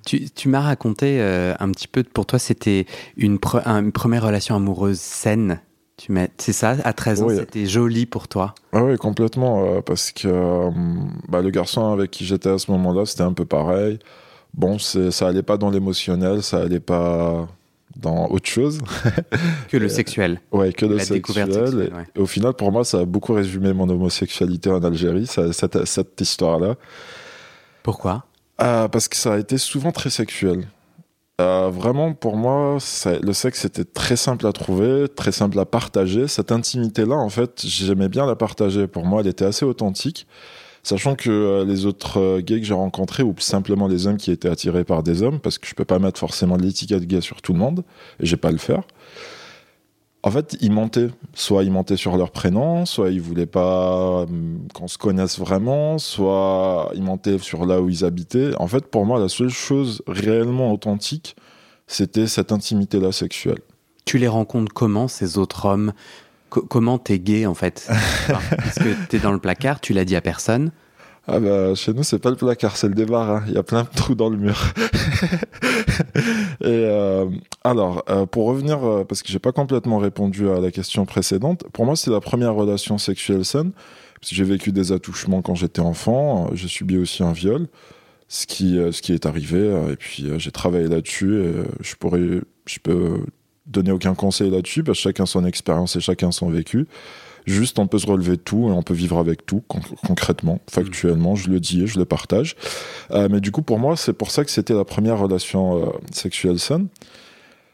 Tu, 0.05 0.29
tu 0.29 0.49
m'as 0.49 0.61
raconté 0.61 1.17
euh, 1.19 1.53
un 1.59 1.69
petit 1.71 1.87
peu, 1.87 2.03
pour 2.03 2.25
toi, 2.25 2.39
c'était 2.39 2.85
une, 3.17 3.37
pre- 3.37 3.61
un- 3.65 3.81
une 3.83 3.91
première 3.91 4.23
relation 4.23 4.55
amoureuse 4.55 4.99
saine. 4.99 5.59
Tu 5.97 6.11
m'as- 6.11 6.27
C'est 6.37 6.53
ça, 6.53 6.75
à 6.83 6.93
13 6.93 7.21
ans, 7.21 7.27
Oui. 7.27 7.35
c'était 7.37 7.65
joli 7.65 8.05
pour 8.05 8.27
toi? 8.27 8.53
Ah 8.73 8.83
oui, 8.83 8.97
complètement. 8.97 9.65
euh, 9.65 9.81
parce 9.81 10.11
que 10.11 10.27
euh, 10.27 10.69
bah, 11.29 11.41
le 11.41 11.49
garçon 11.49 11.91
avec 11.93 12.11
qui 12.11 12.25
j'étais 12.25 12.49
à 12.49 12.57
ce 12.57 12.69
moment-là, 12.71 13.05
c'était 13.05 13.23
un 13.23 13.33
peu 13.33 13.45
pareil. 13.45 13.99
Bon, 14.53 14.77
ça 14.79 15.27
allait 15.27 15.43
pas 15.43 15.57
dans 15.57 15.69
l'émotionnel, 15.69 16.41
ça 16.43 16.59
allait 16.61 16.79
pas 16.79 17.47
dans 17.97 18.27
autre 18.29 18.47
chose. 18.49 18.79
Que 19.69 19.77
le 19.77 19.89
sexuel. 19.89 20.39
Ouais, 20.51 20.71
que 20.73 20.85
le 20.85 20.97
La 20.97 21.05
découverte 21.05 21.53
sexuel. 21.53 21.91
Et 22.15 22.19
au 22.19 22.25
final, 22.25 22.53
pour 22.53 22.71
moi, 22.71 22.83
ça 22.85 22.99
a 22.99 23.05
beaucoup 23.05 23.33
résumé 23.33 23.73
mon 23.73 23.89
homosexualité 23.89 24.69
en 24.69 24.83
Algérie, 24.83 25.25
ça- 25.27 25.51
cette, 25.53 25.85
cette 25.85 26.19
histoire-là. 26.21 26.75
Pourquoi? 27.85 28.25
Euh, 28.63 28.87
parce 28.87 29.07
que 29.07 29.15
ça 29.15 29.35
a 29.35 29.37
été 29.37 29.59
souvent 29.59 29.91
très 29.91 30.09
sexuel. 30.09 30.67
Euh, 31.39 31.69
vraiment, 31.71 32.15
pour 32.15 32.35
moi, 32.35 32.79
le 33.21 33.33
sexe 33.33 33.63
était 33.63 33.83
très 33.83 34.15
simple 34.15 34.47
à 34.47 34.53
trouver, 34.53 35.07
très 35.07 35.31
simple 35.31 35.59
à 35.59 35.65
partager. 35.65 36.27
Cette 36.27 36.51
intimité-là, 36.51 37.13
en 37.13 37.29
fait, 37.29 37.61
j'aimais 37.63 38.09
bien 38.09 38.25
la 38.25 38.35
partager. 38.35 38.87
Pour 38.87 39.05
moi, 39.05 39.21
elle 39.21 39.27
était 39.27 39.45
assez 39.45 39.65
authentique. 39.65 40.25
Sachant 40.81 41.13
que 41.13 41.29
euh, 41.29 41.63
les 41.63 41.85
autres 41.85 42.39
gays 42.39 42.59
que 42.59 42.65
j'ai 42.65 42.73
rencontrés, 42.73 43.21
ou 43.21 43.35
simplement 43.37 43.87
les 43.87 44.07
hommes 44.07 44.17
qui 44.17 44.31
étaient 44.31 44.49
attirés 44.49 44.83
par 44.83 45.03
des 45.03 45.21
hommes, 45.21 45.39
parce 45.39 45.59
que 45.59 45.67
je 45.67 45.75
peux 45.75 45.85
pas 45.85 45.99
mettre 45.99 46.19
forcément 46.19 46.57
l'étiquette 46.57 47.05
gay 47.05 47.21
sur 47.21 47.43
tout 47.43 47.53
le 47.53 47.59
monde, 47.59 47.83
et 48.19 48.25
j'ai 48.25 48.37
pas 48.37 48.47
à 48.47 48.51
le 48.51 48.57
faire. 48.57 48.81
En 50.25 50.31
fait, 50.31 50.57
ils 50.59 50.71
mentaient. 50.71 51.09
Soit 51.35 51.63
ils 51.63 51.71
mentaient 51.71 51.97
sur 51.97 52.17
leur 52.17 52.31
prénom, 52.31 52.85
soit 52.85 53.11
ils 53.11 53.21
voulaient 53.21 53.45
pas 53.45 54.21
hum, 54.23 54.67
qu'on 54.73 54.87
se 54.87 54.97
connaisse 54.97 55.37
vraiment, 55.39 55.97
soit 55.99 56.91
ils 56.95 57.03
mentaient 57.03 57.37
sur 57.39 57.65
là 57.65 57.79
où 57.81 57.89
ils 57.89 58.03
habitaient. 58.03 58.51
En 58.57 58.67
fait, 58.67 58.87
pour 58.87 59.05
moi, 59.05 59.19
la 59.19 59.29
seule 59.29 59.49
chose 59.49 60.01
réellement 60.07 60.73
authentique, 60.73 61.35
c'était 61.87 62.27
cette 62.27 62.51
intimité-là 62.51 63.11
sexuelle. 63.11 63.59
Tu 64.05 64.17
les 64.17 64.27
rencontres 64.27 64.73
comment, 64.73 65.07
ces 65.07 65.37
autres 65.37 65.65
hommes? 65.65 65.93
Co- 66.49 66.61
Comment 66.63 66.97
t'es 66.97 67.19
gay, 67.19 67.45
en 67.45 67.53
fait? 67.53 67.87
Parce 68.27 68.75
que 68.79 68.93
t'es 69.09 69.19
dans 69.19 69.31
le 69.31 69.39
placard, 69.39 69.79
tu 69.79 69.93
l'as 69.93 70.05
dit 70.05 70.15
à 70.15 70.21
personne. 70.21 70.71
Ah 71.27 71.39
bah, 71.39 71.73
chez 71.73 71.93
nous, 71.93 72.03
c'est 72.03 72.19
pas 72.19 72.29
le 72.29 72.35
placard, 72.35 72.77
c'est 72.77 72.87
le 72.87 72.93
débarras. 72.93 73.41
Il 73.47 73.53
y 73.53 73.57
a 73.57 73.63
plein 73.63 73.83
de 73.83 73.89
trous 73.95 74.13
dans 74.13 74.29
le 74.29 74.37
mur. 74.37 74.55
Et 76.61 76.67
euh, 76.67 77.25
alors, 77.63 78.03
euh, 78.09 78.27
pour 78.27 78.45
revenir, 78.45 78.83
euh, 78.83 79.03
parce 79.03 79.23
que 79.23 79.31
j'ai 79.31 79.39
pas 79.39 79.51
complètement 79.51 79.97
répondu 79.97 80.49
à 80.49 80.59
la 80.59 80.69
question 80.69 81.05
précédente, 81.05 81.63
pour 81.73 81.85
moi, 81.85 81.95
c'est 81.95 82.11
la 82.11 82.19
première 82.19 82.53
relation 82.53 82.99
sexuelle 82.99 83.43
saine. 83.43 83.71
J'ai 84.21 84.43
vécu 84.43 84.71
des 84.71 84.91
attouchements 84.91 85.41
quand 85.41 85.55
j'étais 85.55 85.81
enfant, 85.81 86.45
euh, 86.45 86.55
j'ai 86.55 86.67
subi 86.67 86.97
aussi 86.97 87.23
un 87.23 87.33
viol, 87.33 87.67
ce 88.27 88.45
qui, 88.45 88.77
euh, 88.77 88.91
ce 88.91 89.01
qui 89.01 89.13
est 89.13 89.25
arrivé, 89.25 89.59
et 89.91 89.95
puis 89.95 90.27
j'ai 90.37 90.51
travaillé 90.51 90.87
là-dessus, 90.87 91.41
et 91.41 91.53
je 91.81 91.95
pourrais, 91.95 92.41
je 92.67 92.79
peux 92.79 93.19
donner 93.65 93.91
aucun 93.91 94.13
conseil 94.13 94.51
là-dessus, 94.51 94.83
parce 94.83 94.99
que 94.99 95.03
chacun 95.03 95.25
son 95.25 95.43
expérience 95.45 95.95
et 95.95 96.01
chacun 96.01 96.31
son 96.31 96.49
vécu. 96.49 96.87
Juste, 97.45 97.77
on 97.79 97.87
peut 97.87 97.99
se 97.99 98.07
relever 98.07 98.37
de 98.37 98.41
tout 98.41 98.69
et 98.69 98.71
on 98.71 98.81
peut 98.81 98.93
vivre 98.93 99.17
avec 99.17 99.45
tout, 99.45 99.61
con- 99.67 99.79
concrètement, 100.05 100.59
factuellement. 100.69 101.35
Je 101.35 101.49
le 101.49 101.59
dis 101.59 101.83
et 101.83 101.87
je 101.87 101.99
le 101.99 102.05
partage. 102.05 102.55
Euh, 103.11 103.27
mais 103.29 103.39
du 103.39 103.51
coup, 103.51 103.61
pour 103.61 103.79
moi, 103.79 103.95
c'est 103.95 104.13
pour 104.13 104.31
ça 104.31 104.43
que 104.43 104.51
c'était 104.51 104.73
la 104.73 104.85
première 104.85 105.19
relation 105.19 105.77
euh, 105.81 105.85
sexuelle 106.11 106.59
saine. 106.59 106.87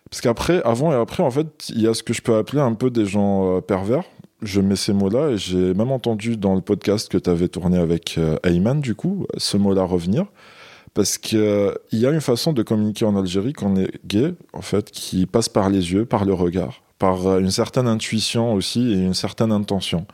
Parce 0.09 0.21
qu'après, 0.21 0.61
avant 0.63 0.91
et 0.91 0.95
après, 0.95 1.23
en 1.23 1.31
fait, 1.31 1.47
il 1.69 1.81
y 1.81 1.87
a 1.87 1.93
ce 1.93 2.03
que 2.03 2.13
je 2.13 2.21
peux 2.21 2.35
appeler 2.35 2.61
un 2.61 2.73
peu 2.73 2.89
des 2.89 3.05
gens 3.05 3.57
euh, 3.57 3.61
pervers. 3.61 4.03
Je 4.41 4.59
mets 4.59 4.75
ces 4.75 4.91
mots-là 4.91 5.29
et 5.29 5.37
j'ai 5.37 5.73
même 5.73 5.91
entendu 5.91 6.35
dans 6.35 6.55
le 6.55 6.61
podcast 6.61 7.09
que 7.09 7.17
tu 7.17 7.29
avais 7.29 7.47
tourné 7.47 7.77
avec 7.77 8.19
Ayman, 8.43 8.81
du 8.81 8.95
coup, 8.95 9.27
ce 9.37 9.55
mot-là 9.55 9.83
revenir. 9.83 10.25
Parce 10.93 11.17
qu'il 11.17 11.39
y 11.93 12.05
a 12.05 12.09
une 12.11 12.21
façon 12.21 12.51
de 12.51 12.63
communiquer 12.63 13.05
en 13.05 13.15
Algérie 13.15 13.53
qu'on 13.53 13.77
est 13.77 14.05
gay, 14.05 14.33
en 14.51 14.61
fait, 14.61 14.89
qui 14.91 15.25
passe 15.27 15.47
par 15.47 15.69
les 15.69 15.93
yeux, 15.93 16.05
par 16.05 16.25
le 16.25 16.33
regard, 16.33 16.81
par 17.01 17.25
euh, 17.27 17.39
une 17.39 17.51
certaine 17.51 17.87
intuition 17.87 18.53
aussi 18.53 18.93
et 18.93 18.97
une 18.97 19.13
certaine 19.15 19.51
intention. 19.51 20.05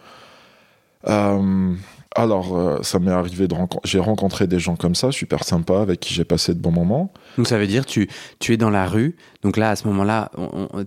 Euh, 1.08 1.74
alors, 2.16 2.58
euh, 2.58 2.80
ça 2.82 2.98
m'est 3.00 3.12
arrivé 3.12 3.48
de 3.48 3.54
rencontrer. 3.54 3.88
J'ai 3.88 4.00
rencontré 4.00 4.48
des 4.48 4.60
gens 4.60 4.76
comme 4.76 4.96
ça, 4.96 5.12
super 5.12 5.44
sympas, 5.44 5.82
avec 5.82 6.00
qui 6.00 6.14
j'ai 6.14 6.26
passé 6.26 6.54
de 6.54 6.60
bons 6.60 6.72
moments. 6.72 7.12
Donc 7.38 7.48
ça 7.48 7.58
veut 7.60 7.68
dire 7.68 7.86
tu 7.86 8.10
tu 8.40 8.54
es 8.54 8.58
dans 8.58 8.70
la 8.72 8.88
rue. 8.88 9.16
Donc 9.44 9.58
là 9.58 9.70
à 9.72 9.76
ce 9.76 9.88
moment-là, 9.88 10.32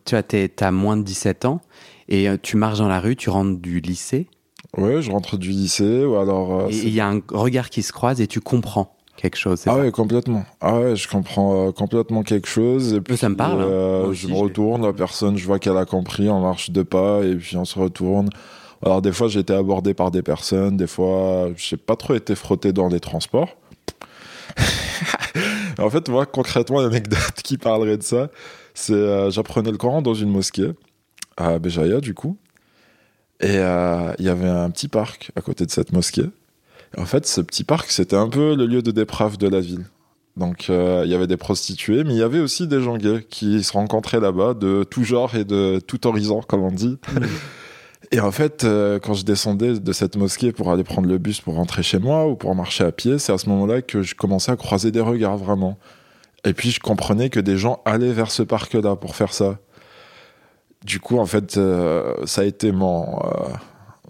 tu 0.05 0.17
as 0.17 0.23
t'es- 0.23 0.49
t'as 0.49 0.71
moins 0.73 0.97
de 0.97 1.03
17 1.03 1.45
ans 1.45 1.61
et 2.09 2.27
tu 2.43 2.57
marches 2.57 2.79
dans 2.79 2.89
la 2.89 2.99
rue, 3.01 3.15
tu 3.17 3.31
rentres 3.31 3.61
du 3.61 3.81
lycée 3.81 4.27
Ouais, 4.77 5.03
je 5.03 5.11
rentre 5.11 5.37
du 5.37 5.51
lycée, 5.51 6.05
ou 6.05 6.17
alors. 6.17 6.61
euh, 6.63 6.69
et 6.71 6.77
il 6.77 6.95
y 6.95 7.01
a 7.01 7.09
un 7.09 7.21
regard 7.33 7.71
qui 7.71 7.83
se 7.83 7.93
croise 7.93 8.21
et 8.21 8.27
tu 8.27 8.41
comprends 8.41 8.97
quelque 9.21 9.37
chose. 9.37 9.63
Ah 9.67 9.73
ça 9.73 9.79
ouais, 9.79 9.91
complètement. 9.91 10.45
Ah 10.61 10.79
ouais, 10.79 10.97
je 10.97 11.09
comprends 11.09 11.69
euh, 11.69 11.73
complètement 11.73 12.23
quelque 12.23 12.49
chose. 12.49 12.95
Et 12.95 13.01
puis, 13.01 13.17
ça 13.17 13.29
me 13.29 13.37
parle, 13.37 13.61
hein. 13.61 13.67
euh, 13.67 14.07
aussi, 14.07 14.23
je 14.23 14.29
me 14.29 14.35
retourne, 14.35 14.83
la 14.83 14.93
personne, 14.93 15.37
je 15.37 15.47
vois 15.47 15.59
qu'elle 15.59 15.77
a 15.77 15.85
compris, 15.85 16.29
on 16.29 16.41
marche 16.41 16.71
deux 16.71 16.85
pas, 16.85 17.23
et 17.23 17.35
puis 17.35 17.57
on 17.57 17.65
se 17.65 17.79
retourne. 17.79 18.31
Alors 18.83 19.03
des 19.03 19.13
fois, 19.13 19.29
j'ai 19.29 19.41
été 19.41 19.53
abordé 19.53 19.93
par 19.93 20.11
des 20.11 20.23
personnes, 20.23 20.77
des 20.77 20.87
fois, 20.87 21.49
j'ai 21.57 21.77
pas 21.77 21.97
trop 21.97 22.15
été 22.15 22.35
frotté 22.35 22.73
dans 22.73 22.89
les 22.89 23.01
transports. 23.01 23.57
en 25.79 25.91
fait, 25.91 26.09
moi, 26.09 26.25
concrètement, 26.25 26.81
l'anecdote 26.81 27.43
qui 27.45 27.59
parlerait 27.59 27.99
de 27.99 28.03
ça, 28.03 28.31
c'est 28.73 28.95
euh, 28.95 29.31
j'apprenais 29.31 29.71
le 29.71 29.77
Coran 29.77 30.01
dans 30.01 30.15
une 30.15 30.31
mosquée, 30.31 30.71
à 31.37 31.59
Béjaïa, 31.59 32.01
du 32.01 32.15
coup. 32.15 32.39
Et 33.41 33.57
euh, 33.59 34.13
il 34.19 34.25
y 34.25 34.29
avait 34.29 34.49
un 34.49 34.71
petit 34.71 34.89
parc 34.89 35.31
à 35.37 35.41
côté 35.43 35.67
de 35.67 35.71
cette 35.71 35.93
mosquée. 35.93 36.27
En 36.99 37.05
fait, 37.05 37.27
ce 37.27 37.41
petit 37.41 37.65
parc, 37.65 37.91
c'était 37.91 38.17
un 38.17 38.29
peu 38.29 38.55
le 38.57 38.67
lieu 38.67 38.83
de 38.83 38.91
déprave 38.91 39.37
de 39.37 39.49
la 39.49 39.61
ville. 39.61 39.87
Donc, 40.37 40.71
euh, 40.71 41.03
il 41.05 41.11
y 41.11 41.15
avait 41.15 41.27
des 41.27 41.37
prostituées, 41.37 42.05
mais 42.05 42.15
il 42.15 42.19
y 42.19 42.23
avait 42.23 42.41
aussi 42.41 42.67
des 42.67 42.81
gens 42.81 42.97
gays 42.97 43.25
qui 43.29 43.63
se 43.63 43.73
rencontraient 43.73 44.21
là-bas, 44.21 44.55
de 44.55 44.85
tout 44.85 45.05
genre 45.05 45.35
et 45.35 45.45
de 45.45 45.81
tout 45.81 46.07
horizon, 46.07 46.41
comme 46.41 46.63
on 46.63 46.73
dit. 46.73 46.99
Et 48.13 48.19
en 48.19 48.33
fait, 48.33 48.65
euh, 48.65 48.99
quand 48.99 49.15
je 49.15 49.25
descendais 49.25 49.79
de 49.79 49.93
cette 49.93 50.17
mosquée 50.17 50.51
pour 50.51 50.73
aller 50.73 50.83
prendre 50.83 51.07
le 51.07 51.19
bus 51.19 51.41
pour 51.41 51.55
rentrer 51.55 51.85
chez 51.85 51.99
moi 51.99 52.27
ou 52.27 52.35
pour 52.35 52.55
marcher 52.57 52.83
à 52.83 52.91
pied, 52.91 53.19
c'est 53.21 53.33
à 53.33 53.39
ce 53.39 53.49
moment-là 53.51 53.83
que 53.83 54.03
je 54.03 54.17
commençais 54.17 54.51
à 54.51 54.57
croiser 54.57 54.91
des 54.91 55.01
regards 55.01 55.37
vraiment. 55.37 55.79
Et 56.45 56.53
puis, 56.53 56.71
je 56.71 56.81
comprenais 56.81 57.31
que 57.31 57.39
des 57.39 57.57
gens 57.57 57.83
allaient 57.85 58.13
vers 58.13 58.33
ce 58.33 58.43
parc-là 58.43 58.97
pour 58.97 59.15
faire 59.15 59.33
ça. 59.33 59.59
Du 60.85 60.99
coup, 60.99 61.19
en 61.19 61.27
fait, 61.27 61.57
euh, 61.57 62.15
ça 62.25 62.41
a 62.41 62.45
été 62.45 62.73
mon, 62.73 63.21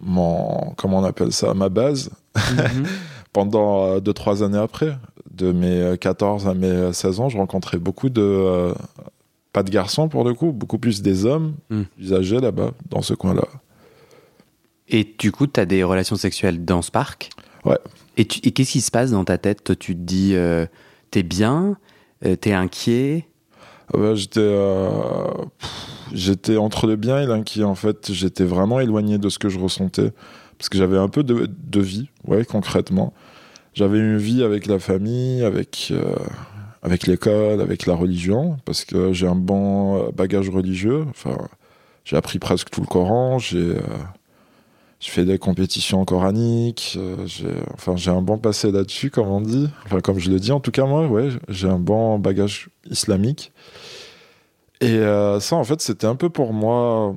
mon, 0.00 0.72
comment 0.76 1.00
on 1.00 1.04
appelle 1.04 1.32
ça, 1.32 1.52
ma 1.52 1.68
base 1.68 2.10
Mhm. 2.56 2.86
pendant 3.32 3.84
euh, 3.84 4.00
deux 4.00 4.12
trois 4.12 4.42
années 4.42 4.58
après 4.58 4.96
de 5.30 5.52
mes 5.52 5.96
14 5.98 6.48
à 6.48 6.54
mes 6.54 6.92
16 6.92 7.20
ans, 7.20 7.28
je 7.28 7.36
rencontrais 7.38 7.78
beaucoup 7.78 8.08
de. 8.08 8.74
pas 9.52 9.62
de 9.62 9.70
garçons 9.70 10.08
pour 10.08 10.24
le 10.24 10.34
coup, 10.34 10.52
beaucoup 10.52 10.78
plus 10.78 11.02
des 11.02 11.24
hommes 11.24 11.54
plus 11.96 12.12
âgés 12.12 12.40
là-bas, 12.40 12.72
dans 12.90 13.02
ce 13.02 13.14
coin-là. 13.14 13.44
Et 14.88 15.14
du 15.18 15.30
coup, 15.32 15.46
tu 15.46 15.60
as 15.60 15.66
des 15.66 15.84
relations 15.84 16.16
sexuelles 16.16 16.64
dans 16.64 16.82
ce 16.82 16.90
parc 16.90 17.30
Ouais. 17.64 17.78
Et, 18.16 18.24
qu'est-ce 18.24 18.72
qui 18.72 18.80
se 18.80 18.90
passe 18.90 19.12
dans 19.12 19.24
ta 19.24 19.38
tête? 19.38 19.64
Toi, 19.64 19.76
tu 19.76 19.94
te 19.94 20.00
dis, 20.00 20.32
euh, 20.34 20.66
t'es 21.10 21.22
bien 21.22 21.76
Euh, 22.26 22.36
T'es 22.36 22.52
inquiet? 22.52 23.26
Ah 23.94 23.98
ouais, 23.98 24.16
j'étais 24.16 24.40
euh, 24.40 25.28
pff, 25.58 25.70
j'étais 26.12 26.56
entre 26.58 26.86
le 26.86 26.96
bien 26.96 27.18
et 27.20 27.26
l'inquiet 27.26 27.64
en 27.64 27.74
fait 27.74 28.12
j'étais 28.12 28.44
vraiment 28.44 28.78
éloigné 28.78 29.18
de 29.18 29.28
ce 29.28 29.38
que 29.38 29.48
je 29.48 29.58
ressentais 29.58 30.12
parce 30.60 30.68
que 30.68 30.76
j'avais 30.76 30.98
un 30.98 31.08
peu 31.08 31.22
de, 31.24 31.80
vie 31.80 32.10
ouais 32.26 32.44
concrètement 32.44 33.14
j'avais 33.72 33.98
une 33.98 34.18
vie 34.18 34.42
avec 34.42 34.66
la 34.66 34.78
famille 34.78 35.42
avec 35.42 35.88
euh, 35.90 36.14
avec 36.82 37.06
l'école 37.06 37.62
avec 37.62 37.86
la 37.86 37.94
religion 37.94 38.58
parce 38.66 38.84
que 38.84 39.14
j'ai 39.14 39.26
un 39.26 39.34
bon 39.34 39.96
euh, 39.96 40.10
bagage 40.14 40.50
religieux 40.50 41.06
enfin 41.08 41.38
j'ai 42.04 42.18
appris 42.18 42.38
presque 42.38 42.68
tout 42.68 42.82
le 42.82 42.86
Coran 42.86 43.38
j'ai 43.38 43.56
euh, 43.56 43.80
fait 44.98 45.24
des 45.24 45.38
compétitions 45.38 46.04
coraniques, 46.04 46.98
euh, 46.98 47.26
j'ai, 47.96 48.10
un 48.10 48.20
bon 48.20 48.36
passé 48.36 48.70
là-dessus, 48.70 49.10
comme 49.10 49.28
on 49.28 49.40
dit. 49.40 49.66
Enfin 49.86 50.00
comme 50.00 50.18
je 50.18 50.30
le 50.30 50.38
dis, 50.38 50.52
en 50.52 50.60
tout 50.60 50.72
cas 50.72 50.84
moi, 50.84 51.06
ouais, 51.06 51.30
j'ai 51.48 51.68
un 51.68 51.78
bon 51.78 52.18
bagage 52.18 52.68
islamique. 52.90 53.50
Et 54.82 55.00
ça, 55.40 55.56
en 55.56 55.64
fait, 55.64 55.80
c'était 55.80 56.06
un 56.06 56.16
peu 56.16 56.28
pour 56.28 56.52
moi 56.52 57.16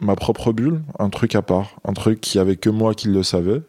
ma 0.00 0.16
propre 0.16 0.52
bulle, 0.52 0.82
un 0.98 1.10
truc 1.10 1.34
à 1.34 1.42
part, 1.42 1.76
un 1.84 1.92
truc 1.92 2.20
qui 2.20 2.38
avait 2.38 2.56
que 2.56 2.70
moi 2.70 2.94
qui 2.94 3.08
le 3.08 3.22
savais, 3.22 3.62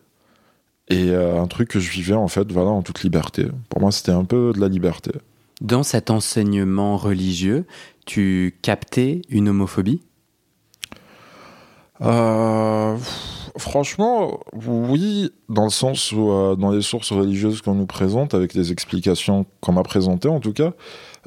et 0.89 1.09
euh, 1.09 1.41
un 1.41 1.47
truc 1.47 1.69
que 1.69 1.79
je 1.79 1.89
vivais 1.89 2.13
en 2.13 2.27
fait, 2.27 2.51
voilà, 2.51 2.69
en 2.69 2.81
toute 2.81 3.03
liberté. 3.03 3.47
Pour 3.69 3.81
moi, 3.81 3.91
c'était 3.91 4.11
un 4.11 4.25
peu 4.25 4.51
de 4.53 4.59
la 4.59 4.67
liberté. 4.67 5.11
Dans 5.61 5.83
cet 5.83 6.09
enseignement 6.11 6.97
religieux, 6.97 7.65
tu 8.05 8.57
captais 8.61 9.21
une 9.29 9.49
homophobie? 9.49 10.01
Euh, 12.01 12.95
franchement, 13.57 14.39
oui, 14.53 15.31
dans 15.49 15.63
le 15.63 15.71
sens 15.71 16.11
où, 16.11 16.29
euh, 16.29 16.55
dans 16.55 16.71
les 16.71 16.83
sources 16.83 17.11
religieuses 17.11 17.61
qu'on 17.61 17.73
nous 17.73 17.87
présente, 17.87 18.33
avec 18.33 18.53
les 18.53 18.71
explications 18.71 19.45
qu'on 19.61 19.73
m'a 19.73 19.83
présentées 19.83 20.29
en 20.29 20.39
tout 20.39 20.53
cas, 20.53 20.73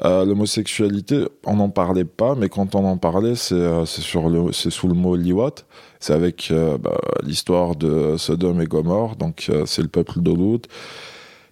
euh, 0.05 0.25
l'homosexualité, 0.25 1.27
on 1.45 1.57
n'en 1.57 1.69
parlait 1.69 2.05
pas, 2.05 2.35
mais 2.35 2.49
quand 2.49 2.75
on 2.75 2.85
en 2.85 2.97
parlait, 2.97 3.35
c'est 3.35 3.55
euh, 3.55 3.85
sous 3.85 4.89
le 4.89 4.95
mot 4.95 5.17
liwat. 5.17 5.55
C'est 5.99 6.15
avec 6.15 6.51
euh, 6.51 6.79
bah, 6.79 6.99
l'histoire 7.23 7.77
de 7.77 8.17
Sodome 8.17 8.63
et 8.63 8.67
Gomorre, 8.67 9.17
donc 9.17 9.47
euh, 9.51 9.67
c'est 9.67 9.83
le 9.83 9.89
peuple 9.89 10.23
de 10.23 10.31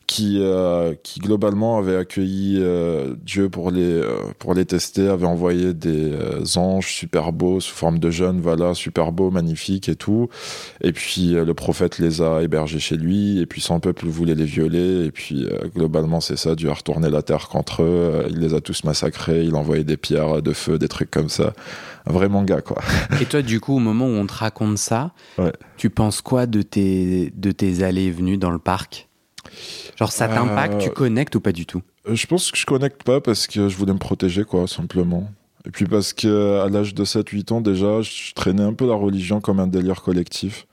qui, 0.08 0.38
euh, 0.40 0.94
qui 1.02 1.20
globalement 1.20 1.76
avait 1.78 1.94
accueilli 1.96 2.56
euh, 2.58 3.14
Dieu 3.22 3.50
pour 3.50 3.70
les, 3.70 3.82
euh, 3.82 4.08
pour 4.38 4.54
les 4.54 4.64
tester, 4.64 5.06
avait 5.06 5.26
envoyé 5.26 5.74
des 5.74 6.12
euh, 6.12 6.42
anges 6.56 6.90
super 6.92 7.30
beaux 7.30 7.60
sous 7.60 7.74
forme 7.74 7.98
de 7.98 8.10
jeunes, 8.10 8.40
voilà, 8.40 8.72
super 8.74 9.12
beaux, 9.12 9.30
magnifiques 9.30 9.88
et 9.90 9.96
tout. 9.96 10.30
Et 10.80 10.92
puis 10.92 11.36
euh, 11.36 11.44
le 11.44 11.52
prophète 11.52 11.98
les 11.98 12.22
a 12.22 12.40
hébergés 12.42 12.78
chez 12.78 12.96
lui, 12.96 13.38
et 13.38 13.44
puis 13.44 13.60
son 13.60 13.80
peuple 13.80 14.06
voulait 14.06 14.34
les 14.34 14.46
violer, 14.46 15.04
et 15.04 15.10
puis 15.12 15.44
euh, 15.44 15.68
globalement 15.76 16.20
c'est 16.22 16.38
ça, 16.38 16.54
Dieu 16.54 16.70
a 16.70 16.74
retourné 16.74 17.10
la 17.10 17.20
terre 17.20 17.48
contre 17.50 17.82
eux, 17.82 17.86
euh, 18.14 18.26
il 18.30 18.38
les 18.38 18.54
a 18.54 18.62
tous 18.62 18.84
massacrés, 18.84 19.44
il 19.44 19.54
a 19.54 19.58
envoyé 19.58 19.84
des 19.84 19.98
pierres 19.98 20.40
de 20.40 20.54
feu, 20.54 20.78
des 20.78 20.88
trucs 20.88 21.10
comme 21.10 21.28
ça. 21.28 21.52
Un 22.06 22.12
vrai 22.14 22.30
manga 22.30 22.62
quoi. 22.62 22.80
Et 23.20 23.26
toi, 23.26 23.42
du 23.42 23.60
coup, 23.60 23.74
au 23.76 23.78
moment 23.80 24.06
où 24.06 24.12
on 24.16 24.26
te 24.26 24.32
raconte 24.32 24.78
ça, 24.78 25.12
Ouais. 25.36 25.52
tu 25.76 25.90
penses 25.90 26.22
quoi 26.22 26.46
de 26.46 26.62
tes, 26.62 27.30
de 27.36 27.52
tes 27.52 27.82
allées 27.82 28.04
et 28.04 28.10
venues 28.10 28.38
dans 28.38 28.50
le 28.50 28.58
parc? 28.58 29.07
Genre, 29.96 30.12
ça 30.12 30.28
t'impacte, 30.28 30.74
Euh, 30.74 30.78
tu 30.78 30.90
connectes 30.90 31.34
ou 31.36 31.40
pas 31.40 31.52
du 31.52 31.66
tout? 31.66 31.82
Euh, 32.08 32.14
Je 32.14 32.26
pense 32.26 32.50
que 32.50 32.58
je 32.58 32.66
connecte 32.66 33.02
pas 33.02 33.20
parce 33.20 33.46
que 33.46 33.68
je 33.68 33.76
voulais 33.76 33.92
me 33.92 33.98
protéger, 33.98 34.44
quoi, 34.44 34.66
simplement. 34.68 35.30
Et 35.66 35.70
puis 35.70 35.86
parce 35.86 36.12
que 36.12 36.60
à 36.60 36.68
l'âge 36.68 36.94
de 36.94 37.04
7-8 37.04 37.52
ans, 37.52 37.60
déjà, 37.60 38.00
je 38.00 38.32
traînais 38.34 38.62
un 38.62 38.72
peu 38.72 38.86
la 38.86 38.94
religion 38.94 39.40
comme 39.40 39.60
un 39.60 39.66
délire 39.66 40.02
collectif. 40.02 40.66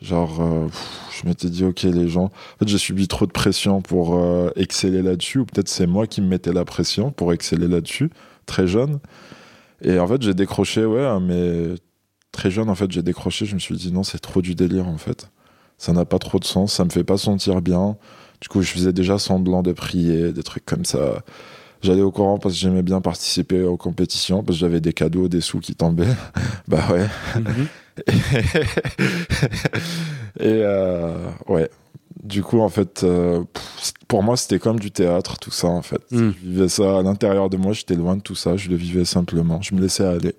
Genre, 0.00 0.40
euh, 0.40 0.66
pff, 0.66 1.20
je 1.20 1.28
m'étais 1.28 1.50
dit, 1.50 1.64
ok, 1.64 1.82
les 1.82 2.08
gens. 2.08 2.24
En 2.26 2.58
fait, 2.60 2.68
j'ai 2.68 2.78
subi 2.78 3.06
trop 3.06 3.26
de 3.26 3.32
pression 3.32 3.82
pour 3.82 4.16
euh, 4.18 4.50
exceller 4.56 5.02
là-dessus, 5.02 5.40
ou 5.40 5.44
peut-être 5.44 5.68
c'est 5.68 5.86
moi 5.86 6.06
qui 6.06 6.22
me 6.22 6.26
mettais 6.28 6.52
la 6.54 6.64
pression 6.64 7.10
pour 7.10 7.32
exceller 7.34 7.68
là-dessus, 7.68 8.08
très 8.46 8.66
jeune. 8.66 8.98
Et 9.82 9.98
en 9.98 10.06
fait, 10.06 10.22
j'ai 10.22 10.32
décroché, 10.32 10.86
ouais, 10.86 11.20
mais 11.20 11.74
très 12.32 12.50
jeune, 12.50 12.70
en 12.70 12.74
fait, 12.74 12.90
j'ai 12.90 13.02
décroché. 13.02 13.44
Je 13.44 13.54
me 13.54 13.60
suis 13.60 13.74
dit, 13.76 13.92
non, 13.92 14.02
c'est 14.02 14.20
trop 14.20 14.40
du 14.40 14.54
délire, 14.54 14.86
en 14.88 14.96
fait. 14.96 15.28
Ça 15.80 15.94
n'a 15.94 16.04
pas 16.04 16.18
trop 16.18 16.38
de 16.38 16.44
sens, 16.44 16.74
ça 16.74 16.84
me 16.84 16.90
fait 16.90 17.04
pas 17.04 17.16
sentir 17.16 17.62
bien. 17.62 17.96
Du 18.42 18.48
coup, 18.48 18.60
je 18.60 18.70
faisais 18.70 18.92
déjà 18.92 19.18
semblant 19.18 19.62
de 19.62 19.72
prier, 19.72 20.30
des 20.30 20.42
trucs 20.42 20.66
comme 20.66 20.84
ça. 20.84 21.22
J'allais 21.80 22.02
au 22.02 22.10
courant 22.10 22.36
parce 22.38 22.54
que 22.54 22.60
j'aimais 22.60 22.82
bien 22.82 23.00
participer 23.00 23.62
aux 23.62 23.78
compétitions, 23.78 24.42
parce 24.42 24.58
que 24.58 24.60
j'avais 24.60 24.82
des 24.82 24.92
cadeaux, 24.92 25.26
des 25.26 25.40
sous 25.40 25.58
qui 25.58 25.74
tombaient. 25.74 26.04
bah 26.68 26.84
ouais. 26.90 27.06
Mhm. 27.34 27.66
Et 30.40 30.60
euh, 30.62 31.14
ouais. 31.48 31.70
Du 32.22 32.42
coup, 32.42 32.60
en 32.60 32.68
fait, 32.68 33.02
euh, 33.02 33.42
pour 34.06 34.22
moi, 34.22 34.36
c'était 34.36 34.58
comme 34.58 34.78
du 34.78 34.90
théâtre, 34.90 35.38
tout 35.38 35.50
ça, 35.50 35.68
en 35.68 35.80
fait. 35.80 36.02
Mm. 36.10 36.32
Je 36.42 36.46
vivais 36.46 36.68
ça 36.68 36.98
à 36.98 37.02
l'intérieur 37.02 37.48
de 37.48 37.56
moi, 37.56 37.72
j'étais 37.72 37.94
loin 37.94 38.16
de 38.16 38.20
tout 38.20 38.34
ça, 38.34 38.58
je 38.58 38.68
le 38.68 38.76
vivais 38.76 39.06
simplement. 39.06 39.62
Je 39.62 39.74
me 39.74 39.80
laissais 39.80 40.04
aller. 40.04 40.34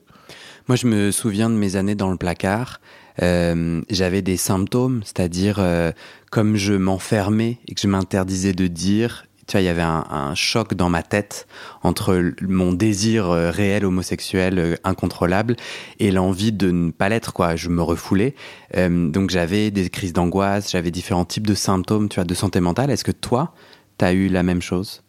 Moi, 0.68 0.76
je 0.76 0.88
me 0.88 1.12
souviens 1.12 1.50
de 1.50 1.56
mes 1.56 1.76
années 1.76 1.96
dans 1.96 2.12
le 2.12 2.18
placard. 2.18 2.80
Euh, 3.22 3.82
J'avais 3.90 4.22
des 4.22 4.38
symptômes, 4.38 5.02
c'est-à-dire 5.04 5.58
euh, 5.60 5.92
comme 6.30 6.56
je 6.56 6.74
m'enfermais 6.74 7.60
et 7.68 7.74
que 7.74 7.82
je 7.82 7.88
m'interdisais 7.88 8.54
de 8.54 8.68
dire. 8.68 9.26
Tu 9.48 9.54
vois, 9.54 9.62
il 9.62 9.66
y 9.66 9.70
avait 9.70 9.82
un, 9.82 10.34
choc 10.36 10.76
dans 10.76 10.88
ma 10.88 11.04
tête 11.04 11.48
entre 11.84 12.32
mon 12.42 12.72
désir 12.72 13.30
euh, 13.32 13.52
réel 13.52 13.84
homosexuel 13.86 14.78
incontrôlable 14.84 15.58
et 16.00 16.12
l'envie 16.12 16.54
de 16.54 16.72
ne 16.72 16.92
pas 16.92 17.10
l'être. 17.10 17.34
Quoi, 17.34 17.56
je 17.56 17.70
me 17.70 17.82
refoulais. 17.82 18.36
Donc 18.78 19.30
j'avais 19.30 19.72
des 19.72 19.90
crises 19.90 20.14
d'angoisse, 20.14 20.72
j'avais 20.72 20.92
différents 20.92 21.26
types 21.26 21.48
de 21.48 21.56
symptômes, 21.56 22.08
tu 22.08 22.16
vois, 22.16 22.24
de 22.24 22.34
santé 22.34 22.62
mentale. 22.62 22.92
Est-ce 22.92 23.04
que 23.04 23.12
toi, 23.12 23.54
t'as 23.98 24.14
eu 24.14 24.30
la 24.30 24.44
même 24.44 24.62
chose? 24.62 25.04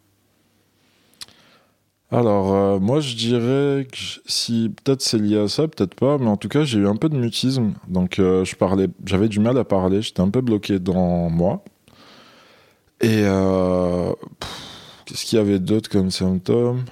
Alors, 2.12 2.52
euh, 2.52 2.78
moi, 2.78 3.00
je 3.00 3.16
dirais 3.16 3.86
que 3.90 3.96
si 4.26 4.70
peut-être 4.84 5.00
c'est 5.00 5.16
lié 5.16 5.38
à 5.38 5.48
ça, 5.48 5.66
peut-être 5.66 5.94
pas, 5.94 6.18
mais 6.18 6.26
en 6.28 6.36
tout 6.36 6.48
cas, 6.48 6.62
j'ai 6.62 6.78
eu 6.78 6.86
un 6.86 6.96
peu 6.96 7.08
de 7.08 7.16
mutisme. 7.16 7.72
Donc, 7.88 8.18
euh, 8.18 8.44
je 8.44 8.54
parlais, 8.54 8.88
j'avais 9.06 9.28
du 9.28 9.40
mal 9.40 9.56
à 9.56 9.64
parler, 9.64 10.02
j'étais 10.02 10.20
un 10.20 10.28
peu 10.28 10.42
bloqué 10.42 10.78
dans 10.78 11.30
moi. 11.30 11.64
Et 13.00 13.22
euh, 13.24 14.12
qu'est-ce 15.06 15.24
qu'il 15.24 15.38
y 15.38 15.40
avait 15.40 15.58
d'autre 15.58 15.88
comme 15.88 16.10
symptômes? 16.10 16.84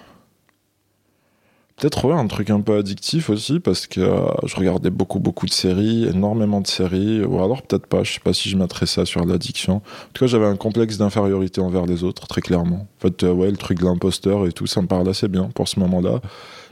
Peut-être 1.80 2.04
ouais, 2.04 2.14
un 2.14 2.26
truc 2.26 2.50
un 2.50 2.60
peu 2.60 2.76
addictif 2.76 3.30
aussi, 3.30 3.58
parce 3.58 3.87
que 3.87 4.02
euh, 4.02 4.26
je 4.44 4.54
regardais 4.54 4.90
beaucoup, 4.90 5.18
beaucoup 5.18 5.46
de 5.46 5.50
séries, 5.50 6.04
énormément 6.04 6.60
de 6.60 6.66
séries, 6.66 7.25
ou 7.25 7.42
alors 7.42 7.62
peut-être 7.62 7.87
pas, 7.87 8.02
je 8.02 8.12
sais 8.12 8.20
pas 8.20 8.34
si 8.34 8.50
je 8.50 8.58
mettrais 8.58 8.84
ça 8.84 9.06
sur 9.06 9.25
l'addiction. 9.25 9.76
En 9.76 9.80
tout 10.12 10.25
cas, 10.25 10.26
j'avais 10.26 10.44
un 10.44 10.56
complexe 10.56 10.99
d'infériorité 10.99 11.62
envers 11.62 11.87
les 11.87 12.04
autres, 12.04 12.26
très 12.26 12.42
clairement. 12.42 12.87
En 12.99 13.00
fait, 13.00 13.22
euh, 13.22 13.32
ouais, 13.32 13.50
le 13.50 13.56
truc 13.56 13.78
de 13.78 13.87
l'imposteur 13.87 14.46
et 14.46 14.52
tout, 14.52 14.66
ça 14.66 14.82
me 14.82 14.88
parlait 14.88 15.08
assez 15.08 15.26
bien 15.26 15.44
pour 15.54 15.68
ce 15.68 15.80
moment-là. 15.80 16.20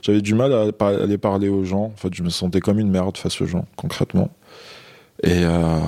J'avais 0.02 0.20
du 0.20 0.34
mal 0.34 0.52
à 0.52 0.68
aller 0.86 1.16
parler 1.16 1.48
aux 1.48 1.64
gens. 1.64 1.84
En 1.84 1.96
fait, 1.96 2.12
je 2.12 2.22
me 2.22 2.28
sentais 2.28 2.60
comme 2.60 2.78
une 2.78 2.90
merde 2.90 3.16
face 3.16 3.40
aux 3.40 3.46
gens, 3.46 3.64
concrètement. 3.76 4.28
Et 5.22 5.42
euh... 5.42 5.80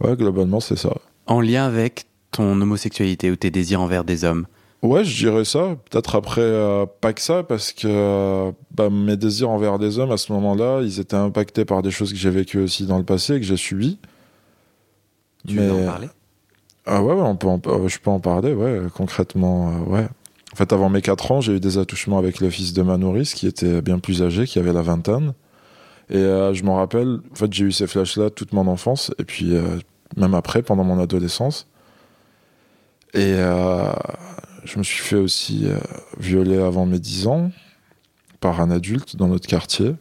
ouais, 0.00 0.14
globalement, 0.14 0.60
c'est 0.60 0.78
ça. 0.78 0.94
En 1.26 1.40
lien 1.40 1.66
avec 1.66 2.06
ton 2.30 2.60
homosexualité 2.60 3.32
ou 3.32 3.36
tes 3.36 3.50
désirs 3.50 3.80
envers 3.80 4.04
des 4.04 4.24
hommes 4.24 4.46
Ouais, 4.84 5.02
je 5.02 5.16
dirais 5.16 5.46
ça. 5.46 5.76
Peut-être 5.90 6.14
après, 6.14 6.42
euh, 6.42 6.84
pas 7.00 7.14
que 7.14 7.22
ça, 7.22 7.42
parce 7.42 7.72
que 7.72 7.88
euh, 7.88 8.52
bah, 8.70 8.90
mes 8.90 9.16
désirs 9.16 9.48
envers 9.48 9.78
des 9.78 9.98
hommes, 9.98 10.12
à 10.12 10.18
ce 10.18 10.30
moment-là, 10.34 10.82
ils 10.82 11.00
étaient 11.00 11.16
impactés 11.16 11.64
par 11.64 11.80
des 11.80 11.90
choses 11.90 12.12
que 12.12 12.18
j'ai 12.18 12.28
vécues 12.28 12.58
aussi 12.60 12.84
dans 12.84 12.98
le 12.98 13.04
passé 13.04 13.34
et 13.36 13.40
que 13.40 13.46
j'ai 13.46 13.56
subies. 13.56 13.98
Tu 15.48 15.56
Mais- 15.56 15.66
veux 15.68 15.72
en 15.84 15.86
parler? 15.86 16.08
Ah 16.84 17.02
ouais, 17.02 17.14
ouais, 17.14 17.22
on 17.22 17.34
peut 17.34 17.46
en- 17.46 17.60
euh, 17.66 17.88
je 17.88 17.98
peux 17.98 18.10
en 18.10 18.20
parler, 18.20 18.52
ouais, 18.52 18.78
concrètement, 18.94 19.70
euh, 19.70 19.90
ouais. 19.90 20.06
En 20.52 20.56
fait, 20.56 20.70
avant 20.70 20.90
mes 20.90 21.00
4 21.00 21.32
ans, 21.32 21.40
j'ai 21.40 21.54
eu 21.54 21.60
des 21.60 21.78
attouchements 21.78 22.18
avec 22.18 22.40
le 22.40 22.50
fils 22.50 22.74
de 22.74 22.82
ma 22.82 22.98
nourrice, 22.98 23.32
qui 23.32 23.46
était 23.46 23.80
bien 23.80 23.98
plus 23.98 24.22
âgé, 24.22 24.44
qui 24.46 24.58
avait 24.58 24.74
la 24.74 24.82
vingtaine. 24.82 25.32
Et 26.10 26.18
je 26.20 26.62
m'en 26.62 26.76
rappelle, 26.76 27.20
en 27.32 27.34
fait, 27.34 27.50
j'ai 27.54 27.64
eu 27.64 27.72
ces 27.72 27.86
flashs-là 27.86 28.28
toute 28.28 28.52
mon 28.52 28.66
enfance, 28.66 29.10
et 29.18 29.24
puis 29.24 29.54
même 30.18 30.34
après, 30.34 30.62
pendant 30.62 30.84
mon 30.84 31.00
adolescence. 31.00 31.66
Et 33.14 33.34
je 34.64 34.78
me 34.78 34.82
suis 34.82 35.02
fait 35.02 35.16
aussi 35.16 35.66
euh, 35.66 35.78
violer 36.18 36.58
avant 36.58 36.86
mes 36.86 36.98
10 36.98 37.26
ans, 37.26 37.50
par 38.40 38.60
un 38.60 38.70
adulte 38.70 39.16
dans 39.16 39.28
notre 39.28 39.46
quartier. 39.46 39.94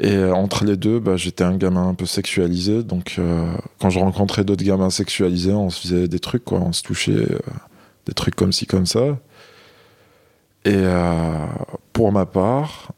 Et 0.00 0.14
euh, 0.14 0.34
entre 0.34 0.64
les 0.64 0.76
deux, 0.76 0.98
bah, 1.00 1.16
j'étais 1.16 1.44
un 1.44 1.56
gamin 1.56 1.88
un 1.88 1.94
peu 1.94 2.06
sexualisé. 2.06 2.82
Donc, 2.82 3.16
euh, 3.18 3.52
quand 3.80 3.90
je 3.90 3.98
rencontrais 3.98 4.44
d'autres 4.44 4.64
gamins 4.64 4.90
sexualisés, 4.90 5.52
on 5.52 5.70
se 5.70 5.80
faisait 5.80 6.08
des 6.08 6.20
trucs, 6.20 6.44
quoi. 6.44 6.60
On 6.60 6.72
se 6.72 6.82
touchait, 6.82 7.26
des 8.06 8.14
trucs 8.14 8.34
comme 8.34 8.52
ci, 8.52 8.66
comme 8.66 8.86
ça. 8.86 9.18
Et 10.64 10.82
pour 11.92 12.10
ma 12.10 12.24
part, 12.24 12.92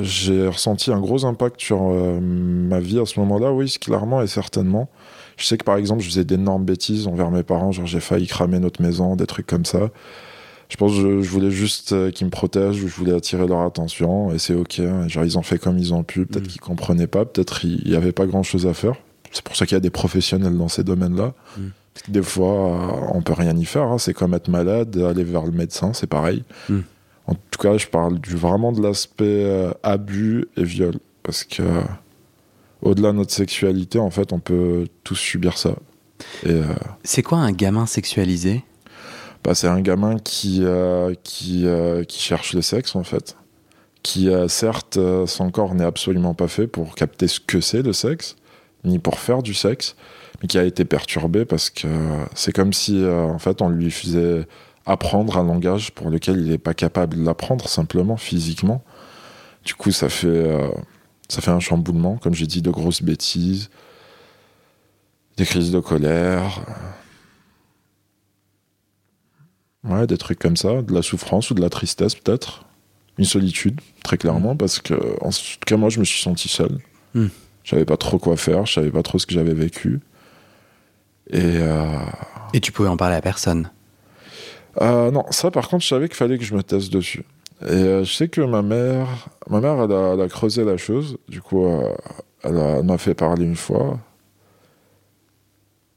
j'ai 0.00 0.48
ressenti 0.48 0.90
un 0.90 1.00
gros 1.00 1.26
impact 1.26 1.60
sur 1.60 1.82
ma 1.82 2.80
vie 2.80 2.98
à 2.98 3.04
ce 3.04 3.20
moment-là, 3.20 3.52
oui, 3.52 3.70
clairement 3.78 4.22
et 4.22 4.26
certainement. 4.26 4.88
Je 5.36 5.44
sais 5.46 5.56
que 5.58 5.64
par 5.64 5.76
exemple, 5.76 6.02
je 6.02 6.08
faisais 6.08 6.24
d'énormes 6.24 6.64
bêtises 6.64 7.06
envers 7.06 7.30
mes 7.30 7.42
parents, 7.42 7.72
genre 7.72 7.86
j'ai 7.86 8.00
failli 8.00 8.26
cramer 8.26 8.58
notre 8.60 8.80
maison, 8.82 9.16
des 9.16 9.26
trucs 9.26 9.46
comme 9.46 9.64
ça. 9.64 9.90
Je 10.68 10.76
pense 10.76 10.92
que 10.92 10.98
je, 11.00 11.22
je 11.22 11.28
voulais 11.28 11.50
juste 11.50 11.92
euh, 11.92 12.10
qu'ils 12.10 12.26
me 12.26 12.30
protègent, 12.30 12.76
je 12.76 12.86
voulais 12.86 13.12
attirer 13.14 13.46
leur 13.46 13.60
attention, 13.60 14.32
et 14.32 14.38
c'est 14.38 14.54
ok. 14.54 14.80
hein. 14.80 15.06
Genre 15.08 15.24
ils 15.24 15.36
ont 15.38 15.42
fait 15.42 15.58
comme 15.58 15.78
ils 15.78 15.92
ont 15.92 16.02
pu, 16.02 16.24
peut-être 16.26 16.44
Mm. 16.44 16.48
qu'ils 16.48 16.60
comprenaient 16.60 17.06
pas, 17.06 17.24
peut-être 17.24 17.64
il 17.64 17.86
y 17.88 17.96
avait 17.96 18.12
pas 18.12 18.26
grand 18.26 18.42
chose 18.42 18.66
à 18.66 18.74
faire. 18.74 18.94
C'est 19.30 19.42
pour 19.42 19.56
ça 19.56 19.66
qu'il 19.66 19.74
y 19.74 19.76
a 19.76 19.80
des 19.80 19.90
professionnels 19.90 20.56
dans 20.56 20.68
ces 20.68 20.84
domaines-là. 20.84 21.34
Mm. 21.58 21.62
Que 22.06 22.10
Des 22.10 22.22
fois, 22.22 23.10
on 23.14 23.22
peut 23.22 23.34
rien 23.34 23.56
y 23.56 23.64
faire. 23.64 23.84
hein. 23.84 23.98
C'est 23.98 24.14
comme 24.14 24.34
être 24.34 24.48
malade, 24.48 24.96
aller 24.96 25.22
vers 25.24 25.44
le 25.44 25.52
médecin, 25.52 25.92
c'est 25.92 26.06
pareil. 26.08 26.42
Mm. 26.68 26.78
En 27.26 27.34
tout 27.34 27.60
cas, 27.60 27.76
je 27.76 27.86
parle 27.86 28.18
du, 28.20 28.34
vraiment 28.36 28.72
de 28.72 28.82
l'aspect 28.82 29.44
euh, 29.44 29.70
abus 29.82 30.46
et 30.56 30.64
viol. 30.64 30.94
Parce 31.22 31.44
que, 31.44 31.62
au-delà 32.84 33.12
de 33.12 33.16
notre 33.16 33.32
sexualité, 33.32 33.98
en 33.98 34.10
fait, 34.10 34.32
on 34.32 34.38
peut 34.38 34.86
tous 35.02 35.16
subir 35.16 35.58
ça. 35.58 35.74
Euh, 36.46 36.64
C'est 37.02 37.22
quoi 37.22 37.38
un 37.38 37.52
gamin 37.52 37.86
sexualisé? 37.86 38.62
Bah, 39.42 39.54
c'est 39.54 39.66
un 39.66 39.80
gamin 39.80 40.18
qui, 40.18 40.60
euh, 40.62 41.14
qui, 41.22 41.66
euh, 41.66 42.04
qui 42.04 42.22
cherche 42.22 42.54
le 42.54 42.62
sexe, 42.62 42.94
en 42.94 43.02
fait. 43.02 43.36
Qui, 44.02 44.28
certes, 44.48 44.98
son 45.26 45.50
corps 45.50 45.74
n'est 45.74 45.84
absolument 45.84 46.34
pas 46.34 46.46
fait 46.46 46.66
pour 46.66 46.94
capter 46.94 47.26
ce 47.26 47.40
que 47.40 47.62
c'est 47.62 47.80
le 47.80 47.94
sexe, 47.94 48.36
ni 48.84 48.98
pour 48.98 49.18
faire 49.18 49.42
du 49.42 49.54
sexe, 49.54 49.96
mais 50.42 50.46
qui 50.46 50.58
a 50.58 50.64
été 50.64 50.84
perturbé 50.84 51.46
parce 51.46 51.70
que 51.70 51.88
c'est 52.34 52.52
comme 52.52 52.74
si, 52.74 53.02
en 53.02 53.38
fait, 53.38 53.62
on 53.62 53.70
lui 53.70 53.90
faisait 53.90 54.46
apprendre 54.84 55.38
un 55.38 55.44
langage 55.44 55.92
pour 55.92 56.10
lequel 56.10 56.36
il 56.36 56.50
n'est 56.50 56.58
pas 56.58 56.74
capable 56.74 57.16
de 57.16 57.24
l'apprendre, 57.24 57.66
simplement, 57.66 58.18
physiquement. 58.18 58.84
Du 59.64 59.74
coup, 59.74 59.90
ça 59.90 60.10
fait, 60.10 60.52
ça 61.28 61.40
fait 61.40 61.50
un 61.50 61.60
chamboulement, 61.60 62.16
comme 62.16 62.34
j'ai 62.34 62.46
dit, 62.46 62.62
de 62.62 62.70
grosses 62.70 63.02
bêtises, 63.02 63.70
des 65.36 65.44
crises 65.46 65.70
de 65.72 65.80
colère. 65.80 66.60
Ouais, 69.84 70.06
des 70.06 70.16
trucs 70.16 70.38
comme 70.38 70.56
ça, 70.56 70.80
de 70.82 70.94
la 70.94 71.02
souffrance 71.02 71.50
ou 71.50 71.54
de 71.54 71.60
la 71.60 71.68
tristesse 71.68 72.14
peut-être. 72.14 72.64
Une 73.18 73.24
solitude, 73.24 73.80
très 74.02 74.16
clairement, 74.16 74.56
parce 74.56 74.80
que 74.80 74.94
en 75.22 75.30
tout 75.30 75.58
cas 75.66 75.76
moi 75.76 75.88
je 75.88 76.00
me 76.00 76.04
suis 76.04 76.20
senti 76.22 76.48
seul. 76.48 76.78
Mm. 77.14 77.26
Je 77.62 77.70
savais 77.70 77.84
pas 77.84 77.96
trop 77.96 78.18
quoi 78.18 78.36
faire, 78.36 78.66
je 78.66 78.72
savais 78.74 78.90
pas 78.90 79.02
trop 79.02 79.18
ce 79.18 79.26
que 79.26 79.34
j'avais 79.34 79.54
vécu. 79.54 80.00
Et 81.30 81.38
euh, 81.58 81.86
Et 82.54 82.60
tu 82.60 82.72
pouvais 82.72 82.88
en 82.88 82.96
parler 82.96 83.16
à 83.16 83.20
personne? 83.20 83.70
euh, 84.80 85.10
non, 85.12 85.24
ça 85.30 85.50
par 85.52 85.68
contre 85.68 85.84
je 85.84 85.88
savais 85.88 86.08
qu'il 86.08 86.16
fallait 86.16 86.38
que 86.38 86.44
je 86.44 86.54
me 86.54 86.62
teste 86.62 86.92
dessus. 86.92 87.24
Et 87.64 87.70
euh, 87.70 88.04
je 88.04 88.12
sais 88.12 88.28
que 88.28 88.40
ma 88.42 88.62
mère, 88.62 89.28
ma 89.48 89.60
mère 89.60 89.82
elle 89.82 89.92
a, 89.92 90.14
elle 90.14 90.20
a 90.20 90.28
creusé 90.28 90.64
la 90.64 90.76
chose, 90.76 91.16
du 91.28 91.40
coup 91.40 91.64
euh, 91.66 91.94
elle 92.42 92.84
m'a 92.84 92.98
fait 92.98 93.14
parler 93.14 93.44
une 93.44 93.56
fois. 93.56 93.98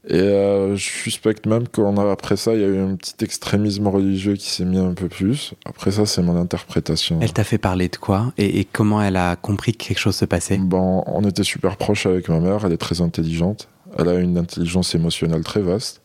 Et 0.06 0.14
euh, 0.14 0.74
je 0.74 0.82
suspecte 0.82 1.44
même 1.44 1.68
qu'on 1.68 1.98
a 1.98 2.10
après 2.10 2.38
ça, 2.38 2.54
il 2.54 2.60
y 2.62 2.64
a 2.64 2.68
eu 2.68 2.78
un 2.78 2.96
petit 2.96 3.22
extrémisme 3.22 3.86
religieux 3.88 4.36
qui 4.36 4.48
s'est 4.48 4.64
mis 4.64 4.78
un 4.78 4.94
peu 4.94 5.08
plus. 5.08 5.52
Après 5.66 5.90
ça, 5.90 6.06
c'est 6.06 6.22
mon 6.22 6.40
interprétation. 6.40 7.18
Elle 7.20 7.34
t'a 7.34 7.44
fait 7.44 7.58
parler 7.58 7.88
de 7.88 7.96
quoi 7.96 8.32
et, 8.38 8.60
et 8.60 8.64
comment 8.64 9.02
elle 9.02 9.16
a 9.16 9.36
compris 9.36 9.72
que 9.72 9.84
quelque 9.84 9.98
chose 9.98 10.16
se 10.16 10.24
passait? 10.24 10.56
Bon, 10.56 11.02
on 11.06 11.22
était 11.28 11.44
super 11.44 11.76
proches 11.76 12.06
avec 12.06 12.30
ma 12.30 12.40
mère, 12.40 12.64
elle 12.64 12.72
est 12.72 12.78
très 12.78 13.02
intelligente. 13.02 13.68
Elle 13.98 14.08
a 14.08 14.14
une 14.14 14.38
intelligence 14.38 14.94
émotionnelle 14.94 15.44
très 15.44 15.60
vaste. 15.60 16.00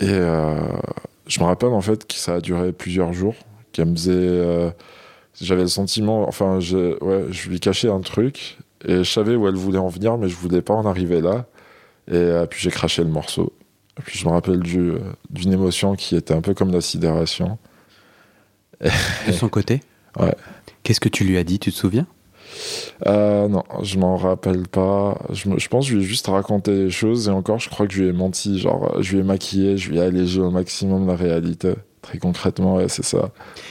Et 0.00 0.06
euh, 0.08 0.56
je 1.26 1.38
me 1.40 1.44
rappelle 1.44 1.70
en 1.74 1.82
fait 1.82 2.06
que 2.06 2.14
ça 2.14 2.36
a 2.36 2.40
duré 2.40 2.72
plusieurs 2.72 3.12
jours, 3.12 3.34
qu'elle 3.72 3.86
me 3.88 3.94
faisait. 3.96 4.12
euh, 4.14 4.70
J'avais 5.40 5.62
le 5.62 5.68
sentiment, 5.68 6.28
enfin, 6.28 6.60
je, 6.60 7.02
ouais, 7.02 7.26
je 7.32 7.48
lui 7.48 7.58
cachais 7.60 7.88
un 7.88 8.00
truc 8.00 8.58
et 8.86 8.98
je 8.98 9.10
savais 9.10 9.34
où 9.36 9.48
elle 9.48 9.54
voulait 9.56 9.78
en 9.78 9.88
venir, 9.88 10.18
mais 10.18 10.28
je 10.28 10.36
voulais 10.36 10.62
pas 10.62 10.74
en 10.74 10.86
arriver 10.86 11.20
là. 11.20 11.46
Et 12.08 12.14
euh, 12.16 12.46
puis 12.46 12.60
j'ai 12.60 12.70
craché 12.70 13.02
le 13.02 13.08
morceau. 13.10 13.52
Et 13.98 14.02
puis 14.02 14.18
je 14.18 14.26
me 14.26 14.30
rappelle 14.32 14.60
du, 14.60 14.90
euh, 14.90 14.98
d'une 15.30 15.52
émotion 15.52 15.94
qui 15.94 16.16
était 16.16 16.34
un 16.34 16.40
peu 16.40 16.54
comme 16.54 16.72
la 16.72 16.80
sidération. 16.80 17.58
De 19.26 19.32
son 19.32 19.48
côté 19.48 19.80
Ouais. 20.18 20.34
Qu'est-ce 20.82 21.00
que 21.00 21.08
tu 21.08 21.24
lui 21.24 21.38
as 21.38 21.44
dit, 21.44 21.58
tu 21.58 21.70
te 21.72 21.76
souviens? 21.76 22.06
Euh, 23.06 23.48
non, 23.48 23.62
je 23.82 23.98
m'en 23.98 24.16
rappelle 24.16 24.68
pas. 24.68 25.18
Je, 25.30 25.48
me- 25.48 25.58
je 25.58 25.68
pense 25.68 25.86
que 25.86 25.92
je 25.92 25.96
lui 25.96 26.02
ai 26.04 26.06
juste 26.06 26.26
raconté 26.26 26.72
les 26.72 26.90
choses 26.90 27.28
et 27.28 27.30
encore, 27.30 27.58
je 27.60 27.70
crois 27.70 27.86
que 27.86 27.94
je 27.94 28.02
lui 28.02 28.08
ai 28.10 28.12
menti. 28.12 28.58
Genre, 28.58 29.00
je 29.00 29.12
lui 29.12 29.20
ai 29.20 29.22
maquillé, 29.22 29.78
je 29.78 29.90
lui 29.90 29.98
ai 29.98 30.02
allégé 30.02 30.40
au 30.40 30.50
maximum 30.50 31.06
la 31.06 31.16
réalité. 31.16 31.72
Très 32.02 32.18
concrètement, 32.18 32.76
ouais, 32.76 32.88
c'est 32.88 33.04
ça. 33.04 33.30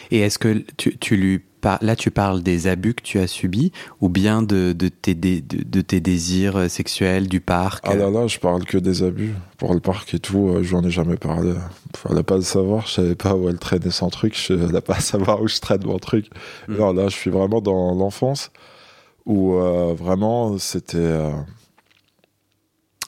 Et 0.10 0.20
est-ce 0.22 0.40
que 0.40 0.64
tu, 0.78 0.98
tu 0.98 1.16
lui 1.18 1.40
par- 1.40 1.78
là 1.84 1.96
tu 1.96 2.10
parles 2.10 2.42
des 2.42 2.66
abus 2.66 2.96
que 2.96 3.04
tu 3.04 3.20
as 3.20 3.28
subis 3.28 3.72
ou 4.00 4.10
bien 4.10 4.42
de, 4.42 4.74
de, 4.74 4.88
tes, 4.88 5.14
dé- 5.14 5.42
de, 5.42 5.82
tes 5.82 6.00
désirs 6.00 6.56
euh, 6.56 6.68
sexuels 6.70 7.28
du 7.28 7.40
parc? 7.42 7.84
Ah 7.88 7.94
là 7.96 8.10
là, 8.10 8.26
je 8.28 8.40
parle 8.40 8.64
que 8.66 8.78
des 8.80 9.04
abus. 9.04 9.36
Pour 9.58 9.74
le 9.76 9.80
parc 9.80 10.14
et 10.16 10.20
tout, 10.20 10.48
euh, 10.48 10.64
j'en 10.64 10.82
ai 10.84 10.90
jamais 10.90 11.18
parlé. 11.18 11.54
Fallait 11.96 12.24
pas 12.24 12.38
le 12.38 12.42
savoir, 12.42 12.88
je 12.88 12.94
savais 12.94 13.16
pas 13.16 13.36
où 13.36 13.48
elle 13.50 13.60
traînait 13.60 13.92
son 13.92 14.10
truc, 14.10 14.36
je 14.36 14.58
savais 14.58 14.82
pas 14.82 15.00
savoir 15.02 15.42
où 15.42 15.48
je 15.48 15.60
traîne 15.60 15.86
mon 15.86 16.00
truc. 16.00 16.28
Mm. 16.68 16.78
Non, 16.78 16.94
là, 16.94 17.10
je 17.10 17.16
suis 17.16 17.30
vraiment 17.30 17.62
dans 17.62 17.94
l'enfance 17.94 18.50
où 19.26 19.54
euh, 19.56 19.94
vraiment 19.94 20.58
c'était. 20.58 20.98
euh, 20.98 21.32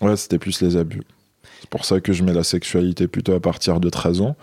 Ouais, 0.02 0.18
c'était 0.18 0.38
plus 0.40 0.62
les 0.62 0.76
abus. 0.76 1.02
C'est 1.62 1.70
pour 1.70 1.86
ça 1.86 2.02
que 2.02 2.12
je 2.14 2.24
mets 2.24 2.34
la 2.34 2.44
sexualité 2.44 3.08
plutôt 3.08 3.34
à 3.34 3.40
partir 3.40 3.80
de 3.80 3.90
13 3.90 4.22
ans. 4.22 4.36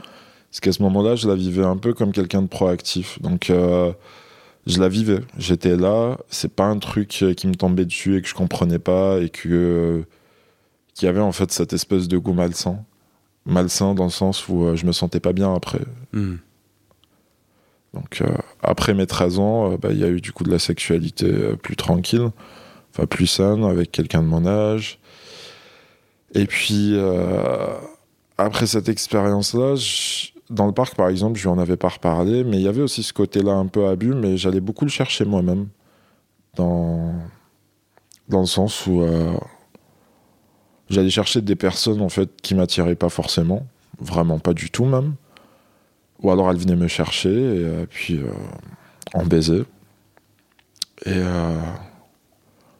Parce 0.51 0.61
qu'à 0.61 0.73
ce 0.73 0.83
moment-là, 0.83 1.15
je 1.17 1.29
la 1.29 1.35
vivais 1.37 1.65
un 1.65 1.77
peu 1.77 1.93
comme 1.95 2.13
quelqu'un 2.13 2.43
de 2.43 2.49
proactif. 2.49 3.21
Donc, 3.23 3.51
euh, 3.51 3.93
je 4.67 4.81
la 4.81 4.89
vivais. 4.89 5.21
J'étais 5.39 5.77
là. 5.77 6.19
C'est 6.29 6.53
pas 6.53 6.65
un 6.67 6.79
truc 6.79 7.19
euh, 7.23 7.35
qui 7.35 7.47
me 7.47 7.55
tombait 7.55 7.85
dessus 7.85 8.17
et 8.17 8.23
que 8.23 8.29
je 8.29 8.35
comprenais 8.35 8.79
pas 8.81 9.19
et 9.21 9.29
que. 9.31 9.49
euh, 9.49 10.03
y 11.03 11.07
avait 11.07 11.21
en 11.21 11.33
fait 11.33 11.51
cette 11.53 11.73
espèce 11.73 12.09
de 12.09 12.19
goût 12.19 12.33
malsain. 12.35 12.85
Malsain 13.47 13.95
dans 13.95 14.05
le 14.05 14.11
sens 14.11 14.49
où 14.49 14.65
euh, 14.65 14.77
je 14.77 14.85
me 14.87 14.93
sentais 14.93 15.21
pas 15.21 15.33
bien 15.33 15.55
après. 15.55 15.81
Hmm. 16.13 16.37
Donc, 17.95 18.23
après 18.63 18.93
mes 18.95 19.07
13 19.07 19.39
ans, 19.41 19.75
bah, 19.77 19.89
il 19.93 19.99
y 19.99 20.05
a 20.05 20.09
eu 20.09 20.21
du 20.21 20.31
coup 20.33 20.45
de 20.45 20.51
la 20.51 20.59
sexualité 20.61 21.27
plus 21.61 21.75
tranquille, 21.75 22.29
enfin 22.93 23.07
plus 23.07 23.27
saine, 23.27 23.65
avec 23.65 23.91
quelqu'un 23.91 24.23
de 24.23 24.29
mon 24.29 24.47
âge. 24.47 25.01
Et 26.35 26.47
puis, 26.47 26.95
après 28.39 28.67
cette 28.67 28.89
expérience-là, 28.89 29.75
je- 29.75 30.29
dans 30.51 30.67
le 30.67 30.73
parc 30.73 30.97
par 30.97 31.09
exemple, 31.09 31.39
je 31.39 31.45
lui 31.45 31.49
en 31.49 31.59
avais 31.59 31.77
pas 31.77 31.89
reparlé, 31.89 32.45
mais 32.45 32.59
il 32.59 32.63
y 32.63 32.69
avait 32.69 32.83
aussi 32.83 33.03
ce 33.03 33.13
côté-là 33.13 33.53
un 33.53 33.67
peu 33.67 33.87
abus, 33.87 34.15
mais 34.15 34.37
j'allais 34.37 34.61
beaucoup 34.61 34.85
le 34.85 34.91
chercher 34.91 35.25
moi-même. 35.25 35.69
Dans, 36.57 37.15
dans 38.29 38.41
le 38.41 38.47
sens 38.47 38.87
où 38.89 39.03
euh, 39.03 39.33
j'allais 40.89 41.11
chercher 41.11 41.41
des 41.41 41.55
personnes 41.55 42.03
en 42.03 42.09
fait 42.09 42.29
qui 42.43 42.57
m'attiraient 42.57 42.97
pas 42.97 43.09
forcément, 43.09 43.65
vraiment 44.01 44.41
pas 44.41 44.53
du 44.53 44.71
tout 44.71 44.85
même. 44.85 45.15
Ou 46.23 46.31
alors 46.31 46.51
elle 46.51 46.59
venait 46.59 46.77
me 46.77 46.89
chercher 46.89 47.31
et 47.31 47.65
euh, 47.65 47.87
puis 47.89 48.19
euh, 48.19 48.33
on 49.15 49.25
baisait. 49.25 49.63
Et 51.07 51.23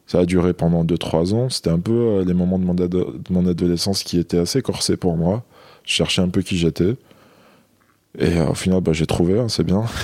ça 0.07 0.19
a 0.19 0.25
duré 0.27 0.53
pendant 0.53 0.85
2-3 0.85 1.33
ans. 1.33 1.49
C'était 1.49 1.71
un 1.71 1.79
peu 1.79 2.23
les 2.27 2.35
moments 2.35 2.59
de 2.59 2.65
mon, 2.65 2.75
de 2.75 3.23
mon 3.31 3.47
adolescence 3.47 4.03
qui 4.03 4.19
étaient 4.19 4.37
assez 4.37 4.61
corsés 4.61 4.99
pour 4.99 5.17
moi. 5.17 5.43
Je 5.85 5.95
cherchais 5.95 6.21
un 6.21 6.29
peu 6.29 6.43
qui 6.43 6.59
j'étais. 6.59 6.97
Et 8.19 8.39
euh, 8.39 8.49
au 8.51 8.55
final, 8.55 8.81
bah, 8.81 8.93
j'ai 8.93 9.07
trouvé, 9.07 9.39
hein, 9.39 9.49
c'est 9.49 9.65
bien. 9.65 9.85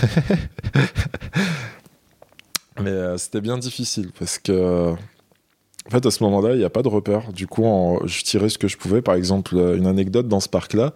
Mais 2.81 2.91
euh, 2.91 3.17
c'était 3.17 3.41
bien 3.41 3.59
difficile 3.59 4.11
parce 4.19 4.39
que, 4.39 4.91
en 4.93 5.91
fait, 5.91 6.05
à 6.07 6.11
ce 6.11 6.23
moment-là, 6.25 6.53
il 6.55 6.59
n'y 6.59 6.65
a 6.65 6.71
pas 6.71 6.83
de 6.83 6.89
repère. 6.89 7.33
Du 7.33 7.47
coup, 7.47 7.65
en- 7.65 8.07
je 8.07 8.23
tirais 8.25 8.49
ce 8.49 8.59
que 8.59 8.69
je 8.69 8.77
pouvais. 8.77 9.03
Par 9.03 9.15
exemple, 9.15 9.57
euh, 9.57 9.77
une 9.77 9.87
anecdote 9.87 10.29
dans 10.29 10.41
ce 10.41 10.49
parc-là, 10.49 10.93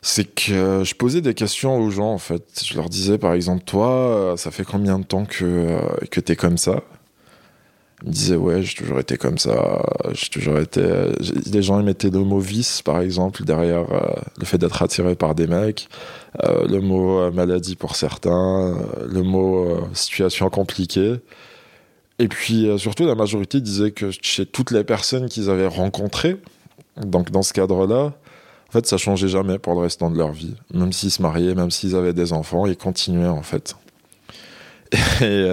c'est 0.00 0.24
que 0.34 0.82
je 0.84 0.94
posais 0.94 1.20
des 1.20 1.34
questions 1.34 1.78
aux 1.78 1.90
gens, 1.90 2.12
en 2.12 2.18
fait. 2.18 2.42
Je 2.64 2.74
leur 2.74 2.88
disais, 2.88 3.18
par 3.18 3.34
exemple, 3.34 3.62
toi, 3.64 4.34
ça 4.36 4.50
fait 4.50 4.64
combien 4.64 4.98
de 4.98 5.04
temps 5.04 5.24
que, 5.24 5.78
que 6.10 6.20
t'es 6.20 6.36
comme 6.36 6.58
ça? 6.58 6.82
Ils 8.02 8.08
me 8.08 8.12
disaient, 8.12 8.36
ouais, 8.36 8.62
j'ai 8.62 8.74
toujours 8.74 8.98
été 8.98 9.16
comme 9.16 9.38
ça. 9.38 9.80
J'ai 10.12 10.28
toujours 10.28 10.58
été. 10.58 10.82
Les 11.52 11.62
gens, 11.62 11.78
ils 11.78 11.86
mettaient 11.86 12.10
le 12.10 12.20
mot 12.20 12.40
vice, 12.40 12.82
par 12.82 13.00
exemple, 13.00 13.44
derrière 13.44 13.92
euh, 13.92 14.00
le 14.38 14.44
fait 14.44 14.58
d'être 14.58 14.82
attiré 14.82 15.14
par 15.14 15.34
des 15.34 15.46
mecs. 15.46 15.88
Euh, 16.42 16.66
le 16.66 16.80
mot 16.80 17.20
euh, 17.20 17.30
maladie 17.30 17.76
pour 17.76 17.94
certains, 17.94 18.76
le 19.08 19.22
mot 19.22 19.86
situation 19.92 20.50
compliquée. 20.50 21.16
Et 22.18 22.28
puis 22.28 22.68
surtout, 22.76 23.06
la 23.06 23.14
majorité 23.14 23.60
disait 23.60 23.92
que 23.92 24.10
chez 24.10 24.46
toutes 24.46 24.70
les 24.70 24.84
personnes 24.84 25.28
qu'ils 25.28 25.48
avaient 25.50 25.66
rencontrées, 25.66 26.36
donc 26.96 27.30
dans 27.30 27.42
ce 27.42 27.52
cadre-là, 27.52 28.12
en 28.68 28.72
fait, 28.72 28.86
ça 28.86 28.96
changeait 28.96 29.28
jamais 29.28 29.58
pour 29.58 29.74
le 29.74 29.80
restant 29.80 30.10
de 30.10 30.18
leur 30.18 30.32
vie. 30.32 30.54
Même 30.72 30.92
s'ils 30.92 31.10
se 31.10 31.22
mariaient, 31.22 31.54
même 31.54 31.70
s'ils 31.70 31.94
avaient 31.94 32.12
des 32.12 32.32
enfants, 32.32 32.66
ils 32.66 32.76
continuaient 32.76 33.26
en 33.26 33.42
fait. 33.42 33.76
Et 35.20 35.48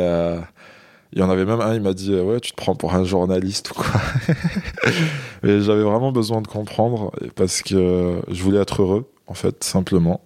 il 1.14 1.20
y 1.20 1.24
en 1.24 1.30
avait 1.30 1.46
même 1.46 1.62
un, 1.62 1.74
il 1.74 1.82
m'a 1.82 1.94
dit 1.94 2.14
Ouais, 2.16 2.40
tu 2.40 2.52
te 2.52 2.56
prends 2.56 2.76
pour 2.76 2.94
un 2.94 3.04
journaliste 3.04 3.72
ou 3.72 3.74
quoi 3.76 4.02
Et 5.44 5.62
j'avais 5.62 5.84
vraiment 5.84 6.12
besoin 6.12 6.42
de 6.42 6.48
comprendre 6.48 7.12
parce 7.36 7.62
que 7.62 8.22
je 8.30 8.44
voulais 8.44 8.60
être 8.60 8.82
heureux, 8.82 9.10
en 9.28 9.34
fait, 9.34 9.64
simplement. 9.64 10.22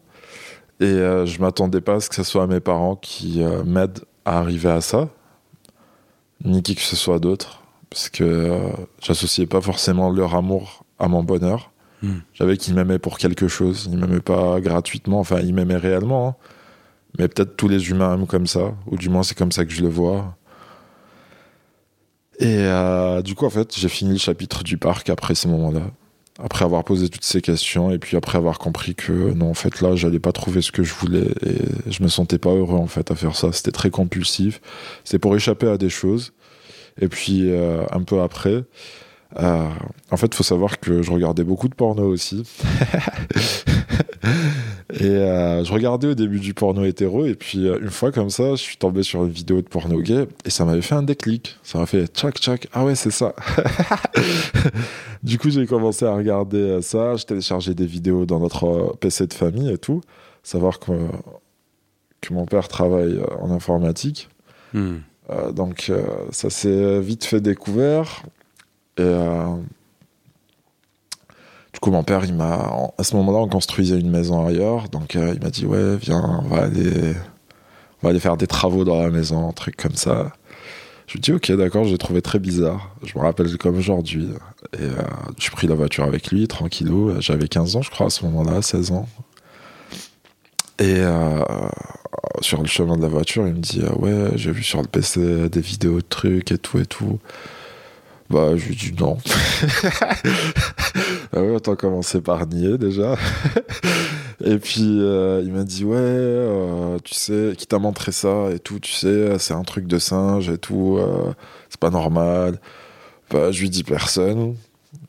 Et 0.79 0.85
euh, 0.85 1.25
je 1.25 1.39
m'attendais 1.39 1.81
pas 1.81 1.95
à 1.95 1.99
ce 1.99 2.09
que 2.09 2.15
ce 2.15 2.23
soit 2.23 2.47
mes 2.47 2.59
parents 2.59 2.95
qui 2.95 3.41
euh, 3.43 3.63
m'aident 3.63 3.99
à 4.25 4.39
arriver 4.39 4.69
à 4.69 4.81
ça, 4.81 5.07
ni 6.43 6.61
qui 6.63 6.75
que 6.75 6.81
ce 6.81 6.95
soit 6.95 7.19
d'autre. 7.19 7.61
parce 7.89 8.09
que 8.09 8.23
euh, 8.23 8.59
j'associais 9.01 9.45
pas 9.45 9.61
forcément 9.61 10.09
leur 10.09 10.35
amour 10.35 10.83
à 10.99 11.07
mon 11.07 11.23
bonheur. 11.23 11.71
Hmm. 12.01 12.17
J'avais 12.33 12.57
qu'ils 12.57 12.73
m'aimaient 12.73 12.99
pour 12.99 13.17
quelque 13.17 13.47
chose. 13.47 13.87
Ils 13.91 13.97
m'aimaient 13.97 14.19
pas 14.19 14.59
gratuitement, 14.59 15.19
enfin, 15.19 15.39
ils 15.39 15.53
m'aimaient 15.53 15.77
réellement. 15.77 16.27
hein. 16.29 16.35
Mais 17.19 17.27
peut-être 17.27 17.55
tous 17.55 17.67
les 17.67 17.89
humains 17.91 18.15
aiment 18.15 18.27
comme 18.27 18.47
ça, 18.47 18.73
ou 18.87 18.97
du 18.97 19.07
moins 19.07 19.23
c'est 19.23 19.37
comme 19.37 19.51
ça 19.51 19.63
que 19.65 19.71
je 19.71 19.83
le 19.83 19.89
vois. 19.89 20.35
Et 22.43 22.57
euh, 22.57 23.21
du 23.21 23.35
coup, 23.35 23.45
en 23.45 23.49
fait, 23.49 23.73
j'ai 23.73 23.87
fini 23.87 24.11
le 24.11 24.17
chapitre 24.17 24.63
du 24.63 24.77
parc 24.77 25.09
après 25.09 25.33
ces 25.33 25.47
moments-là. 25.47 25.83
Après 26.43 26.65
avoir 26.65 26.83
posé 26.83 27.07
toutes 27.07 27.23
ces 27.23 27.41
questions, 27.41 27.89
et 27.89 27.99
puis 27.99 28.17
après 28.17 28.37
avoir 28.37 28.59
compris 28.59 28.95
que 28.95 29.31
non, 29.33 29.49
en 29.49 29.53
fait, 29.53 29.79
là, 29.79 29.95
j'allais 29.95 30.19
pas 30.19 30.33
trouver 30.33 30.61
ce 30.61 30.73
que 30.73 30.83
je 30.83 30.93
voulais, 30.93 31.27
et 31.45 31.91
je 31.91 32.03
me 32.03 32.09
sentais 32.09 32.39
pas 32.39 32.49
heureux, 32.49 32.77
en 32.77 32.87
fait, 32.87 33.11
à 33.11 33.15
faire 33.15 33.37
ça. 33.37 33.53
C'était 33.53 33.71
très 33.71 33.91
compulsif. 33.91 34.59
C'était 35.05 35.19
pour 35.19 35.33
échapper 35.37 35.67
à 35.69 35.77
des 35.77 35.89
choses. 35.89 36.33
Et 36.99 37.07
puis, 37.07 37.49
euh, 37.49 37.85
un 37.91 38.03
peu 38.03 38.19
après, 38.21 38.65
euh, 39.39 39.69
en 40.11 40.17
fait, 40.17 40.35
faut 40.35 40.43
savoir 40.43 40.81
que 40.81 41.01
je 41.01 41.11
regardais 41.11 41.45
beaucoup 41.45 41.69
de 41.69 41.75
porno 41.75 42.03
aussi. 42.03 42.43
et 44.99 45.05
euh, 45.05 45.63
je 45.63 45.73
regardais 45.73 46.07
au 46.07 46.13
début 46.13 46.39
du 46.39 46.53
porno 46.53 46.83
hétéro, 46.83 47.25
et 47.25 47.35
puis 47.35 47.67
euh, 47.67 47.79
une 47.81 47.89
fois 47.89 48.11
comme 48.11 48.29
ça, 48.29 48.51
je 48.51 48.61
suis 48.61 48.77
tombé 48.77 49.03
sur 49.03 49.23
une 49.23 49.31
vidéo 49.31 49.61
de 49.61 49.67
porno 49.67 49.99
gay, 49.99 50.27
et 50.45 50.49
ça 50.49 50.65
m'avait 50.65 50.81
fait 50.81 50.95
un 50.95 51.03
déclic. 51.03 51.57
Ça 51.63 51.79
m'a 51.79 51.85
fait 51.85 52.05
tchac 52.07 52.37
tchac, 52.37 52.67
ah 52.73 52.85
ouais, 52.85 52.95
c'est 52.95 53.11
ça. 53.11 53.33
du 55.23 55.39
coup, 55.39 55.49
j'ai 55.49 55.65
commencé 55.65 56.05
à 56.05 56.13
regarder 56.13 56.57
euh, 56.57 56.81
ça, 56.81 57.15
je 57.15 57.25
téléchargeais 57.25 57.73
des 57.73 57.85
vidéos 57.85 58.25
dans 58.25 58.39
notre 58.39 58.95
PC 58.99 59.27
de 59.27 59.33
famille 59.33 59.71
et 59.71 59.77
tout. 59.77 60.01
Savoir 60.43 60.79
que, 60.79 60.91
que 62.21 62.33
mon 62.33 62.45
père 62.45 62.67
travaille 62.67 63.19
en 63.39 63.51
informatique. 63.51 64.29
Hmm. 64.73 64.97
Euh, 65.29 65.51
donc 65.51 65.87
euh, 65.89 66.03
ça 66.31 66.49
s'est 66.49 66.99
vite 66.99 67.23
fait 67.23 67.41
découvert. 67.41 68.23
Et 68.97 69.15
du 71.73 71.79
coup, 71.79 71.89
mon 71.89 72.03
père, 72.03 72.23
il 72.23 72.35
m'a, 72.35 72.71
à 72.97 73.03
ce 73.03 73.15
moment-là, 73.15 73.39
on 73.39 73.49
construisait 73.49 73.99
une 73.99 74.11
maison 74.11 74.45
ailleurs. 74.45 74.89
Donc 74.89 75.15
euh, 75.15 75.33
il 75.35 75.43
m'a 75.43 75.49
dit 75.49 75.65
ouais, 75.65 75.97
viens, 75.97 76.41
on 76.43 76.47
va 76.47 76.63
aller, 76.63 77.15
on 78.01 78.07
va 78.07 78.09
aller 78.11 78.19
faire 78.19 78.37
des 78.37 78.47
travaux 78.47 78.85
dans 78.85 79.01
la 79.01 79.09
maison, 79.09 79.49
un 79.49 79.53
truc 79.53 79.75
comme 79.75 79.95
ça. 79.95 80.31
Je 81.07 81.13
lui 81.13 81.19
dis 81.19 81.33
ok, 81.33 81.51
d'accord. 81.53 81.83
J'ai 81.85 81.97
trouvé 81.97 82.21
très 82.21 82.39
bizarre. 82.39 82.95
Je 83.03 83.17
me 83.17 83.23
rappelle 83.23 83.57
comme 83.57 83.77
aujourd'hui. 83.77 84.29
Et 84.73 84.83
euh, 84.83 84.93
j'ai 85.39 85.49
pris 85.49 85.67
la 85.67 85.75
voiture 85.75 86.03
avec 86.03 86.31
lui, 86.31 86.47
tranquillou. 86.47 87.19
J'avais 87.19 87.47
15 87.47 87.75
ans, 87.75 87.81
je 87.81 87.89
crois, 87.89 88.05
à 88.07 88.09
ce 88.11 88.23
moment-là, 88.25 88.61
16 88.61 88.91
ans. 88.91 89.07
Et 90.79 90.97
euh, 90.99 91.43
sur 92.41 92.61
le 92.61 92.67
chemin 92.67 92.97
de 92.97 93.01
la 93.01 93.07
voiture, 93.07 93.47
il 93.47 93.55
me 93.55 93.59
dit 93.59 93.81
ah 93.87 93.97
ouais, 93.97 94.31
j'ai 94.35 94.51
vu 94.51 94.63
sur 94.63 94.81
le 94.81 94.87
PC 94.87 95.49
des 95.49 95.61
vidéos 95.61 95.97
de 95.97 96.07
trucs 96.07 96.51
et 96.51 96.57
tout 96.59 96.77
et 96.79 96.85
tout. 96.85 97.19
Bah, 98.33 98.57
je 98.57 98.65
lui 98.65 98.75
dis 98.75 98.93
non. 98.99 99.19
ah 101.33 101.39
ouais, 101.39 101.51
autant 101.51 101.75
commencer 101.75 102.19
par 102.19 102.47
nier 102.47 102.79
déjà. 102.79 103.15
et 104.43 104.57
puis 104.57 105.01
euh, 105.01 105.43
il 105.45 105.53
m'a 105.53 105.63
dit 105.63 105.85
ouais, 105.85 105.97
euh, 105.99 106.97
tu 107.03 107.13
sais, 107.13 107.53
qui 107.55 107.67
t'a 107.67 107.77
montré 107.77 108.11
ça 108.11 108.49
et 108.51 108.57
tout, 108.57 108.79
tu 108.79 108.91
sais, 108.91 109.37
c'est 109.37 109.53
un 109.53 109.61
truc 109.61 109.85
de 109.85 109.99
singe 109.99 110.49
et 110.49 110.57
tout, 110.57 110.97
euh, 110.97 111.31
c'est 111.69 111.79
pas 111.79 111.91
normal. 111.91 112.59
Bah, 113.29 113.51
je 113.51 113.61
lui 113.61 113.69
dis 113.69 113.83
personne. 113.83 114.55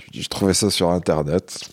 Je 0.00 0.04
lui 0.04 0.12
dis, 0.12 0.22
je 0.22 0.28
trouvais 0.28 0.52
ça 0.52 0.68
sur 0.68 0.90
internet. 0.90 1.70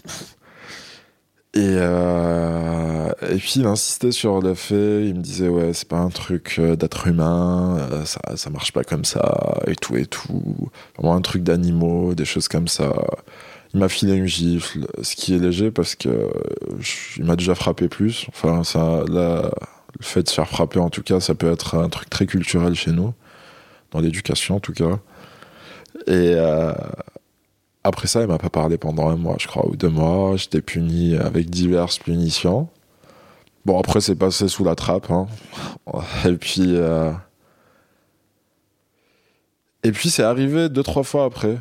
Et, 1.53 1.75
euh, 1.79 3.11
et 3.29 3.35
puis 3.35 3.55
il 3.57 3.65
insistait 3.65 4.13
sur 4.13 4.41
le 4.41 4.53
fait, 4.53 5.05
il 5.05 5.15
me 5.15 5.21
disait 5.21 5.49
ouais 5.49 5.73
c'est 5.73 5.87
pas 5.87 5.97
un 5.97 6.09
truc 6.09 6.55
euh, 6.59 6.77
d'être 6.77 7.07
humain, 7.07 7.77
euh, 7.91 8.05
ça, 8.05 8.21
ça 8.37 8.49
marche 8.49 8.71
pas 8.71 8.85
comme 8.85 9.03
ça 9.03 9.59
et 9.67 9.75
tout 9.75 9.97
et 9.97 10.05
tout, 10.05 10.71
vraiment 10.97 11.13
un 11.15 11.19
truc 11.21 11.43
d'animaux, 11.43 12.13
des 12.15 12.23
choses 12.23 12.47
comme 12.47 12.69
ça. 12.69 12.93
Il 13.73 13.81
m'a 13.81 13.89
filé 13.89 14.13
une 14.13 14.27
gifle, 14.27 14.87
ce 15.01 15.15
qui 15.15 15.33
est 15.35 15.39
léger 15.39 15.71
parce 15.71 15.95
que 15.95 16.29
m'a 17.19 17.35
déjà 17.35 17.53
frappé 17.55 17.89
plus. 17.89 18.27
Enfin 18.29 18.63
ça, 18.63 19.03
là, 19.09 19.51
le 19.99 20.05
fait 20.05 20.23
de 20.23 20.29
se 20.29 20.35
faire 20.35 20.47
frapper 20.47 20.79
en 20.79 20.89
tout 20.89 21.03
cas, 21.03 21.19
ça 21.19 21.35
peut 21.35 21.51
être 21.51 21.75
un 21.75 21.89
truc 21.89 22.09
très 22.09 22.25
culturel 22.27 22.75
chez 22.75 22.91
nous, 22.91 23.13
dans 23.91 23.99
l'éducation 23.99 24.55
en 24.55 24.59
tout 24.61 24.73
cas. 24.73 24.99
Et 26.07 26.35
après 27.83 28.07
ça, 28.07 28.21
il 28.21 28.27
m'a 28.27 28.37
pas 28.37 28.49
parlé 28.49 28.77
pendant 28.77 29.09
un 29.09 29.15
mois, 29.15 29.35
je 29.39 29.47
crois, 29.47 29.67
ou 29.67 29.75
deux 29.75 29.89
mois. 29.89 30.35
J'étais 30.37 30.61
puni 30.61 31.15
avec 31.15 31.49
diverses 31.49 31.97
punitions. 31.99 32.67
Bon, 33.65 33.79
après, 33.79 34.01
c'est 34.01 34.15
passé 34.15 34.47
sous 34.47 34.63
la 34.63 34.75
trappe. 34.75 35.09
hein. 35.11 35.27
Et 36.25 36.33
puis. 36.33 36.75
euh, 36.75 37.11
Et 39.83 39.91
puis, 39.91 40.09
c'est 40.09 40.23
arrivé 40.23 40.69
deux, 40.69 40.83
trois 40.83 41.03
fois 41.03 41.25
après. 41.25 41.57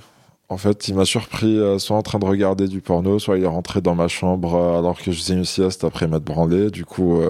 En 0.48 0.56
fait, 0.58 0.88
il 0.88 0.94
m'a 0.94 1.04
surpris 1.04 1.58
euh, 1.58 1.78
soit 1.78 1.96
en 1.96 2.02
train 2.02 2.18
de 2.18 2.24
regarder 2.26 2.66
du 2.68 2.80
porno, 2.80 3.18
soit 3.18 3.38
il 3.38 3.44
est 3.44 3.46
rentré 3.46 3.80
dans 3.80 3.94
ma 3.94 4.08
chambre 4.08 4.54
euh, 4.56 4.78
alors 4.78 4.98
que 4.98 5.12
je 5.12 5.18
faisais 5.18 5.34
une 5.34 5.44
sieste 5.44 5.84
après 5.84 6.08
m'être 6.08 6.24
branlé. 6.24 6.70
Du 6.70 6.84
coup, 6.84 7.20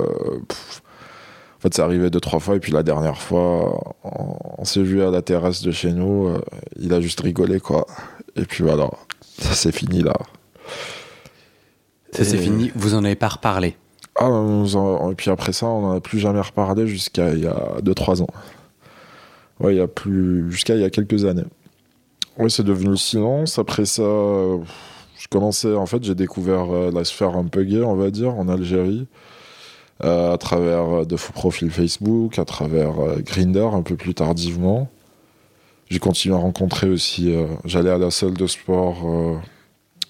en 1.61 1.63
fait, 1.63 1.75
c'est 1.75 1.83
arrivé 1.83 2.09
deux, 2.09 2.21
trois 2.21 2.41
fois. 2.41 2.57
Et 2.57 2.61
puis 2.61 2.73
la 2.73 2.83
dernière 2.83 3.21
fois, 3.21 3.95
on, 4.03 4.37
on 4.59 4.65
s'est 4.65 4.83
vu 4.83 5.03
à 5.03 5.11
la 5.11 5.21
terrasse 5.21 5.63
de 5.63 5.71
chez 5.71 5.93
nous. 5.93 6.29
euh, 6.29 6.41
il 6.81 6.93
a 6.95 7.01
juste 7.03 7.21
rigolé, 7.21 7.61
quoi. 7.61 7.87
Et 8.37 8.47
puis 8.47 8.65
voilà, 8.65 8.89
ça 9.39 9.53
c'est 9.53 9.73
fini 9.73 10.03
là. 10.03 10.15
Ça 12.13 12.25
c'est 12.25 12.37
Et- 12.37 12.41
fini, 12.41 12.73
vous 12.75 12.95
en 12.95 13.05
avez 13.05 13.15
pas 13.15 13.29
reparlé. 13.29 13.77
Ah, 14.17 14.29
on 14.31 14.65
en- 14.75 15.11
et 15.13 15.15
puis 15.15 15.31
après 15.31 15.53
ça, 15.53 15.67
on 15.67 15.83
n'en 15.83 15.93
a 15.97 16.01
plus 16.01 16.19
jamais 16.19 16.41
reparlé 16.41 16.87
jusqu'à 16.87 17.33
il 17.33 17.41
y 17.41 17.47
a 17.47 17.77
2-3 17.83 18.23
ans. 18.23 18.27
Ouais, 19.61 19.75
il 19.75 19.79
y 19.79 19.81
a 19.83 19.87
plus. 19.87 20.51
Jusqu'à 20.51 20.75
il 20.75 20.81
y 20.81 20.85
a 20.85 20.91
quelques 20.91 21.25
années. 21.25 21.45
Ouais, 22.39 22.49
c'est 22.51 22.63
devenu 22.65 22.91
le 22.91 22.97
silence. 22.97 23.59
Après 23.59 23.85
ça, 23.85 24.03
euh, 24.03 24.59
je 25.19 25.29
commençais. 25.29 25.75
En 25.75 25.87
fait, 25.87 26.03
j'ai 26.03 26.15
découvert 26.15 26.71
euh, 26.75 26.91
la 26.91 27.05
sphère 27.05 27.37
un 27.37 27.45
peu 27.45 27.63
gay, 27.65 27.83
on 27.83 27.95
va 27.95 28.11
dire, 28.11 28.35
en 28.35 28.49
Algérie. 28.49 29.07
Euh, 30.05 30.33
à 30.33 30.39
travers 30.39 31.01
euh, 31.01 31.05
de 31.05 31.17
faux 31.17 31.33
profils 31.33 31.71
Facebook, 31.71 32.39
à 32.39 32.45
travers 32.45 32.99
euh, 33.01 33.17
Grinder 33.21 33.69
un 33.73 33.83
peu 33.83 33.97
plus 33.97 34.15
tardivement. 34.15 34.89
J'ai 35.89 35.99
continué 35.99 36.35
à 36.35 36.39
rencontrer 36.39 36.89
aussi. 36.89 37.35
J'allais 37.65 37.91
à 37.91 37.99
la 37.99 38.13
salle 38.13 38.35
de 38.35 38.47
sport. 38.47 39.41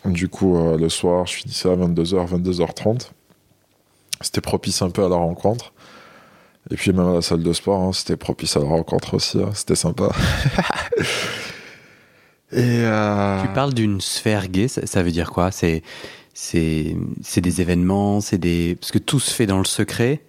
du 0.04 0.28
coup, 0.28 0.54
le 0.76 0.90
soir, 0.90 1.26
je 1.26 1.36
finissais 1.36 1.70
à 1.70 1.74
22h, 1.74 2.28
22h30 2.28 3.12
c'était 4.20 4.40
propice 4.40 4.82
un 4.82 4.90
peu 4.90 5.04
à 5.04 5.08
la 5.08 5.16
rencontre. 5.16 5.72
Et 6.70 6.76
puis 6.76 6.92
même 6.92 7.08
à 7.08 7.14
la 7.14 7.22
salle 7.22 7.42
de 7.42 7.52
sport, 7.52 7.82
hein, 7.82 7.92
c'était 7.92 8.16
propice 8.16 8.56
à 8.56 8.60
la 8.60 8.66
rencontre 8.66 9.14
aussi, 9.14 9.38
hein, 9.38 9.50
c'était 9.54 9.74
sympa. 9.74 10.10
Et 12.52 12.82
euh, 12.84 13.42
Tu 13.42 13.48
parles 13.48 13.72
d'une 13.72 14.00
sphère 14.00 14.48
gay, 14.48 14.66
ça, 14.68 14.84
ça 14.84 15.02
veut 15.02 15.12
dire 15.12 15.30
quoi? 15.30 15.52
C'est 15.52 15.82
c'est 16.42 17.40
des 17.40 17.60
événements, 17.60 18.20
c'est 18.20 18.38
des 18.38 18.76
parce 18.80 18.92
que 18.92 18.98
tout 18.98 19.20
se 19.20 19.30
fait 19.32 19.46
dans 19.46 19.58
le 19.58 19.64
secret. 19.64 20.22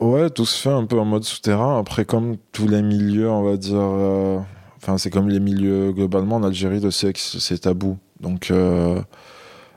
ouais, 0.00 0.30
tout 0.30 0.46
se 0.46 0.58
fait 0.60 0.70
un 0.70 0.86
peu 0.86 0.98
en 0.98 1.04
mode 1.04 1.24
souterrain. 1.24 1.78
Après, 1.78 2.04
comme 2.04 2.36
tous 2.52 2.68
les 2.68 2.82
milieux, 2.82 3.28
on 3.30 3.42
va 3.42 3.56
dire, 3.56 3.76
euh, 3.78 4.38
enfin 4.76 4.98
c'est 4.98 5.10
comme 5.10 5.28
les 5.28 5.40
milieux 5.40 5.92
globalement 5.92 6.36
en 6.36 6.42
Algérie, 6.42 6.80
le 6.80 6.90
sexe 6.90 7.38
c'est 7.38 7.58
tabou. 7.60 7.98
Donc 8.20 8.50
euh, 8.50 9.00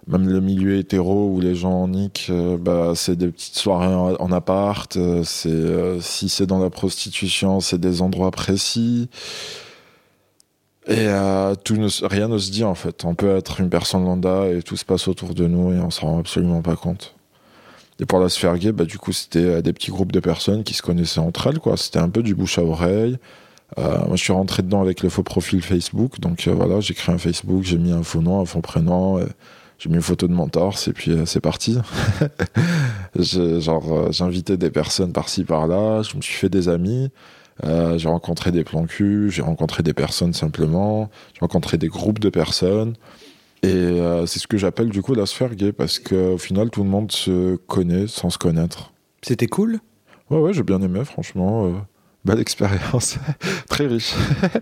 même 0.08 0.28
le 0.30 0.40
milieu 0.42 0.78
hétéro 0.78 1.28
où 1.30 1.42
les 1.42 1.56
gens 1.56 1.88
niquent, 1.88 2.28
euh, 2.30 2.58
bah, 2.58 2.94
c'est 2.96 3.16
des 3.18 3.28
petites 3.28 3.56
soirées 3.58 3.94
en, 3.94 4.16
en 4.16 4.32
appart. 4.32 4.96
euh, 4.98 5.24
c'est 5.26 6.02
si 6.02 6.30
c'est 6.30 6.46
dans 6.48 6.60
la 6.60 6.70
prostitution, 6.70 7.60
c'est 7.60 7.80
des 7.80 8.02
endroits 8.02 8.32
précis. 8.32 9.10
Et 10.92 11.08
euh, 11.08 11.56
rien 12.04 12.28
ne 12.28 12.38
se 12.38 12.52
dit 12.52 12.64
en 12.66 12.76
fait. 12.76 13.06
On 13.06 13.16
peut 13.16 13.38
être 13.38 13.62
une 13.62 13.70
personne 13.70 14.04
lambda 14.04 14.48
et 14.48 14.62
tout 14.62 14.76
se 14.76 14.84
passe 14.84 15.08
autour 15.08 15.34
de 15.34 15.48
nous 15.48 15.72
et 15.72 15.80
on 15.80 15.90
s'en 15.90 16.08
rend 16.08 16.20
absolument 16.20 16.62
pas 16.62 16.76
compte. 16.76 17.16
Et 18.00 18.06
pour 18.06 18.20
la 18.20 18.30
sphère 18.30 18.58
gay, 18.58 18.72
bah, 18.72 18.84
du 18.84 18.98
coup, 18.98 19.14
c'était 19.14 19.40
euh, 19.40 19.62
des 19.62 19.74
petits 19.74 19.92
groupes 19.92 20.12
de 20.12 20.20
personnes 20.20 20.64
qui 20.64 20.74
se 20.74 20.82
connaissaient 20.82 21.20
entre 21.20 21.48
elles. 21.48 21.60
quoi. 21.60 21.78
C'était 21.78 22.00
un 22.00 22.10
peu 22.10 22.24
du 22.24 22.36
bouche 22.36 22.58
à 22.58 22.64
oreille. 22.64 23.18
Euh, 23.78 24.06
moi, 24.06 24.18
je 24.18 24.24
suis 24.24 24.34
rentré 24.34 24.64
dedans 24.64 24.82
avec 24.82 25.02
le 25.02 25.08
faux 25.08 25.24
profil 25.24 25.62
Facebook. 25.62 26.20
Donc 26.20 26.46
voilà, 26.48 26.82
j'ai 26.82 26.94
créé 26.94 27.16
un 27.16 27.18
Facebook, 27.18 27.64
j'ai 27.64 27.78
mis 27.78 27.94
un 27.94 28.04
faux 28.04 28.22
nom, 28.22 28.42
un 28.42 28.46
faux 28.46 28.60
prénom. 28.60 29.26
j'ai 29.80 29.90
mis 29.90 29.96
une 29.96 30.02
photo 30.02 30.28
de 30.28 30.34
mon 30.34 30.50
torse 30.50 30.90
et 30.90 30.94
puis 30.94 31.16
c'est 31.26 31.40
parti. 31.40 31.78
Genre, 33.16 34.10
invité 34.20 34.58
des 34.58 34.72
personnes 34.72 35.14
par-ci 35.14 35.46
par-là. 35.46 36.02
Je 36.02 36.18
me 36.18 36.22
suis 36.22 36.36
fait 36.36 36.50
des 36.50 36.68
amis. 36.68 37.12
Euh, 37.64 37.98
j'ai 37.98 38.08
rencontré 38.10 38.52
des 38.52 38.64
plans 38.64 38.86
cul, 38.86 39.30
j'ai 39.30 39.42
rencontré 39.42 39.84
des 39.84 39.94
personnes 39.94 40.34
simplement, 40.34 41.10
j'ai 41.34 41.40
rencontré 41.42 41.78
des 41.78 41.88
groupes 41.90 42.20
de 42.20 42.30
personnes. 42.30 42.96
Et 43.64 43.68
euh, 43.70 44.26
c'est 44.26 44.40
ce 44.40 44.48
que 44.48 44.58
j'appelle 44.58 44.90
du 44.90 45.02
coup 45.04 45.14
la 45.14 45.26
sphère 45.28 45.54
gay, 45.56 45.72
parce 45.72 46.00
qu'au 46.00 46.38
final, 46.40 46.70
tout 46.72 46.84
le 46.84 46.90
monde 46.90 47.12
se 47.12 47.56
connaît 47.58 48.08
sans 48.08 48.30
se 48.32 48.38
connaître. 48.40 48.92
C'était 49.22 49.48
cool? 49.48 49.80
Ouais, 50.32 50.40
ouais, 50.40 50.54
j'ai 50.54 50.64
bien 50.64 50.82
aimé, 50.82 51.04
franchement. 51.06 51.68
euh, 51.68 51.74
belle 52.26 52.40
expérience, 52.40 53.18
très 53.70 53.86
riche. 53.86 54.14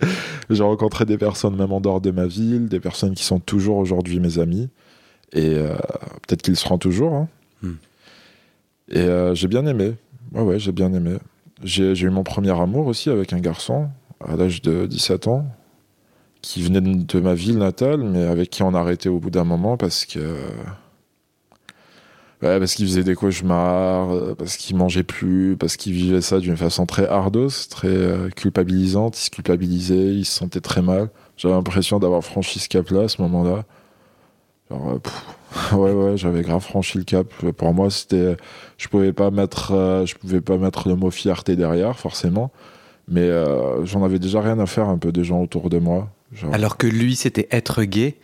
j'ai 0.50 0.64
rencontré 0.64 1.06
des 1.06 1.18
personnes 1.18 1.56
même 1.56 1.72
en 1.72 1.80
dehors 1.80 2.02
de 2.02 2.12
ma 2.12 2.26
ville, 2.26 2.68
des 2.68 2.80
personnes 2.82 3.14
qui 3.14 3.24
sont 3.24 3.40
toujours 3.40 3.78
aujourd'hui 3.78 4.20
mes 4.20 4.40
amis. 4.40 4.70
Et 5.32 5.56
peut-être 6.28 6.42
qu'ils 6.42 6.56
seront 6.56 6.80
toujours. 6.80 7.14
hein. 7.14 7.28
Hmm. 7.62 7.74
Et 8.92 9.08
j'ai 9.36 9.48
bien 9.48 9.64
aimé. 9.68 9.94
Ouais, 10.34 10.42
ouais, 10.42 10.58
j'ai 10.60 10.72
bien 10.72 10.92
aimé. 10.94 11.18
J'ai 11.64 11.94
eu 11.94 12.10
mon 12.10 12.24
premier 12.24 12.52
amour 12.52 12.88
aussi 12.88 13.10
avec 13.10 13.34
un 13.34 13.40
garçon 13.40 13.90
à 14.26 14.36
l'âge 14.36 14.62
de 14.62 14.86
17 14.86 15.28
ans, 15.28 15.46
qui 16.42 16.64
venaient 16.64 16.82
de 16.82 17.20
ma 17.20 17.34
ville 17.34 17.58
natale, 17.58 18.04
mais 18.04 18.24
avec 18.24 18.50
qui 18.50 18.64
on 18.64 18.74
a 18.74 18.80
arrêté 18.80 19.10
au 19.10 19.20
bout 19.20 19.30
d'un 19.30 19.44
moment 19.44 19.78
parce 19.78 20.06
que. 20.06 20.38
Ouais, 22.42 22.58
parce 22.58 22.74
qu'ils 22.76 22.86
faisaient 22.88 23.04
des 23.04 23.16
cauchemars, 23.16 24.12
euh, 24.12 24.34
parce 24.34 24.56
qu'ils 24.56 24.78
mangeaient 24.78 25.04
plus, 25.04 25.58
parce 25.58 25.76
qu'ils 25.76 25.92
vivaient 25.92 26.22
ça 26.22 26.40
d'une 26.40 26.56
façon 26.56 26.86
très 26.86 27.06
ardos, 27.06 27.50
très 27.70 27.90
euh, 27.90 28.30
culpabilisante. 28.30 29.20
Ils 29.20 29.26
se 29.26 29.30
culpabilisaient, 29.30 30.16
ils 30.16 30.24
se 30.24 30.38
sentaient 30.40 30.62
très 30.62 30.82
mal. 30.82 31.10
J'avais 31.36 31.54
l'impression 31.54 32.00
d'avoir 32.00 32.24
franchi 32.24 32.60
ce 32.60 32.70
cap-là 32.70 33.02
à 33.02 33.08
ce 33.10 33.22
moment-là. 33.24 33.66
Genre, 34.72 34.90
euh, 34.90 35.00
ouais, 35.74 35.92
ouais, 35.92 36.18
j'avais 36.18 36.42
grave 36.42 36.62
franchi 36.62 36.98
le 36.98 37.04
cap. 37.04 37.28
Pour 37.58 37.74
moi, 37.74 37.90
c'était, 37.90 38.38
je 38.78 38.88
pouvais 38.88 39.14
pas 39.14 39.32
mettre, 39.32 40.04
je 40.06 40.16
pouvais 40.16 40.42
pas 40.42 40.58
mettre 40.58 40.88
le 40.88 40.96
mot 40.96 41.12
fierté 41.12 41.56
derrière, 41.56 41.98
forcément. 41.98 42.52
Mais 43.08 43.30
j'en 43.86 44.04
avais 44.04 44.20
déjà 44.20 44.42
rien 44.42 44.60
à 44.60 44.66
faire 44.66 44.88
un 44.88 44.98
peu 44.98 45.12
des 45.12 45.24
gens 45.24 45.42
autour 45.42 45.70
de 45.70 45.80
moi. 45.80 46.10
Alors 46.52 46.78
que 46.78 46.88
lui, 46.88 47.16
c'était 47.16 47.48
être 47.52 47.84
gay. 47.84 48.18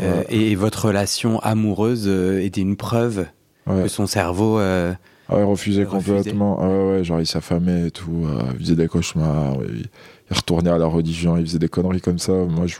Euh, 0.00 0.24
et 0.28 0.54
votre 0.56 0.86
relation 0.86 1.38
amoureuse 1.40 2.06
euh, 2.08 2.42
était 2.42 2.60
une 2.60 2.76
preuve 2.76 3.26
que 3.66 3.88
son 3.88 4.06
cerveau. 4.06 4.58
Euh, 4.58 4.92
ah 5.28 5.36
ouais, 5.36 5.44
refusait 5.44 5.84
complètement. 5.84 6.58
Ah 6.60 6.68
ouais, 6.68 6.90
ouais, 6.90 7.04
genre 7.04 7.20
il 7.20 7.26
s'affamait 7.26 7.88
et 7.88 7.90
tout. 7.90 8.26
il 8.52 8.58
faisait 8.58 8.76
des 8.76 8.88
cauchemars. 8.88 9.56
il, 9.62 9.88
retournait 10.36 10.70
à 10.70 10.78
la 10.78 10.86
religion. 10.86 11.36
Il 11.36 11.46
faisait 11.46 11.58
des 11.58 11.68
conneries 11.68 12.00
comme 12.00 12.18
ça. 12.18 12.32
Moi, 12.32 12.66
je, 12.66 12.76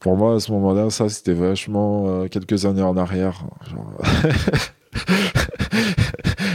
pour 0.00 0.16
moi, 0.16 0.34
à 0.34 0.40
ce 0.40 0.52
moment-là, 0.52 0.90
ça, 0.90 1.08
c'était 1.08 1.32
vachement 1.32 2.26
quelques 2.28 2.66
années 2.66 2.82
en 2.82 2.96
arrière. 2.96 3.44
Genre... 3.70 3.92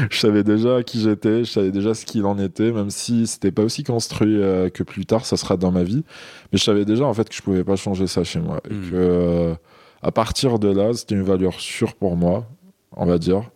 je 0.09 0.17
savais 0.17 0.43
déjà 0.43 0.83
qui 0.83 1.01
j'étais, 1.01 1.43
je 1.43 1.51
savais 1.51 1.71
déjà 1.71 1.93
ce 1.93 2.05
qu'il 2.05 2.25
en 2.25 2.37
était, 2.39 2.71
même 2.71 2.89
si 2.89 3.27
c'était 3.27 3.51
pas 3.51 3.63
aussi 3.63 3.83
construit 3.83 4.41
euh, 4.41 4.69
que 4.69 4.83
plus 4.83 5.05
tard, 5.05 5.25
ça 5.25 5.37
sera 5.37 5.57
dans 5.57 5.71
ma 5.71 5.83
vie. 5.83 6.03
Mais 6.51 6.57
je 6.57 6.63
savais 6.63 6.85
déjà 6.85 7.05
en 7.05 7.13
fait 7.13 7.29
que 7.29 7.35
je 7.35 7.41
pouvais 7.41 7.63
pas 7.63 7.75
changer 7.75 8.07
ça 8.07 8.23
chez 8.23 8.39
moi. 8.39 8.61
Et 8.69 8.73
hmm. 8.73 8.89
que 8.89 8.95
euh, 8.95 9.53
à 10.01 10.11
partir 10.11 10.59
de 10.59 10.69
là, 10.69 10.93
c'était 10.93 11.15
une 11.15 11.23
valeur 11.23 11.59
sûre 11.59 11.95
pour 11.95 12.15
moi, 12.15 12.47
on 12.95 13.05
va 13.05 13.17
dire, 13.17 13.49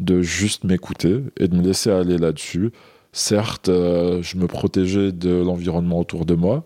de 0.00 0.22
juste 0.22 0.64
m'écouter 0.64 1.22
et 1.38 1.48
de 1.48 1.56
me 1.56 1.62
laisser 1.62 1.90
aller 1.90 2.18
là-dessus. 2.18 2.72
Certes, 3.12 3.68
euh, 3.68 4.22
je 4.22 4.38
me 4.38 4.46
protégeais 4.46 5.12
de 5.12 5.30
l'environnement 5.30 6.00
autour 6.00 6.24
de 6.24 6.34
moi, 6.34 6.64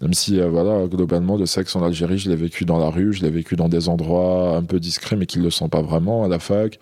même 0.00 0.14
si, 0.14 0.40
voilà, 0.40 0.86
globalement, 0.86 1.36
le 1.36 1.46
sexe 1.46 1.74
en 1.74 1.82
Algérie, 1.82 2.18
je 2.18 2.30
l'ai 2.30 2.36
vécu 2.36 2.64
dans 2.64 2.78
la 2.78 2.88
rue, 2.88 3.12
je 3.12 3.22
l'ai 3.22 3.30
vécu 3.30 3.56
dans 3.56 3.68
des 3.68 3.88
endroits 3.88 4.56
un 4.56 4.62
peu 4.62 4.78
discrets, 4.78 5.16
mais 5.16 5.26
qui 5.26 5.38
ne 5.38 5.44
le 5.44 5.50
sont 5.50 5.68
pas 5.68 5.82
vraiment, 5.82 6.24
à 6.24 6.28
la 6.28 6.38
fac, 6.38 6.78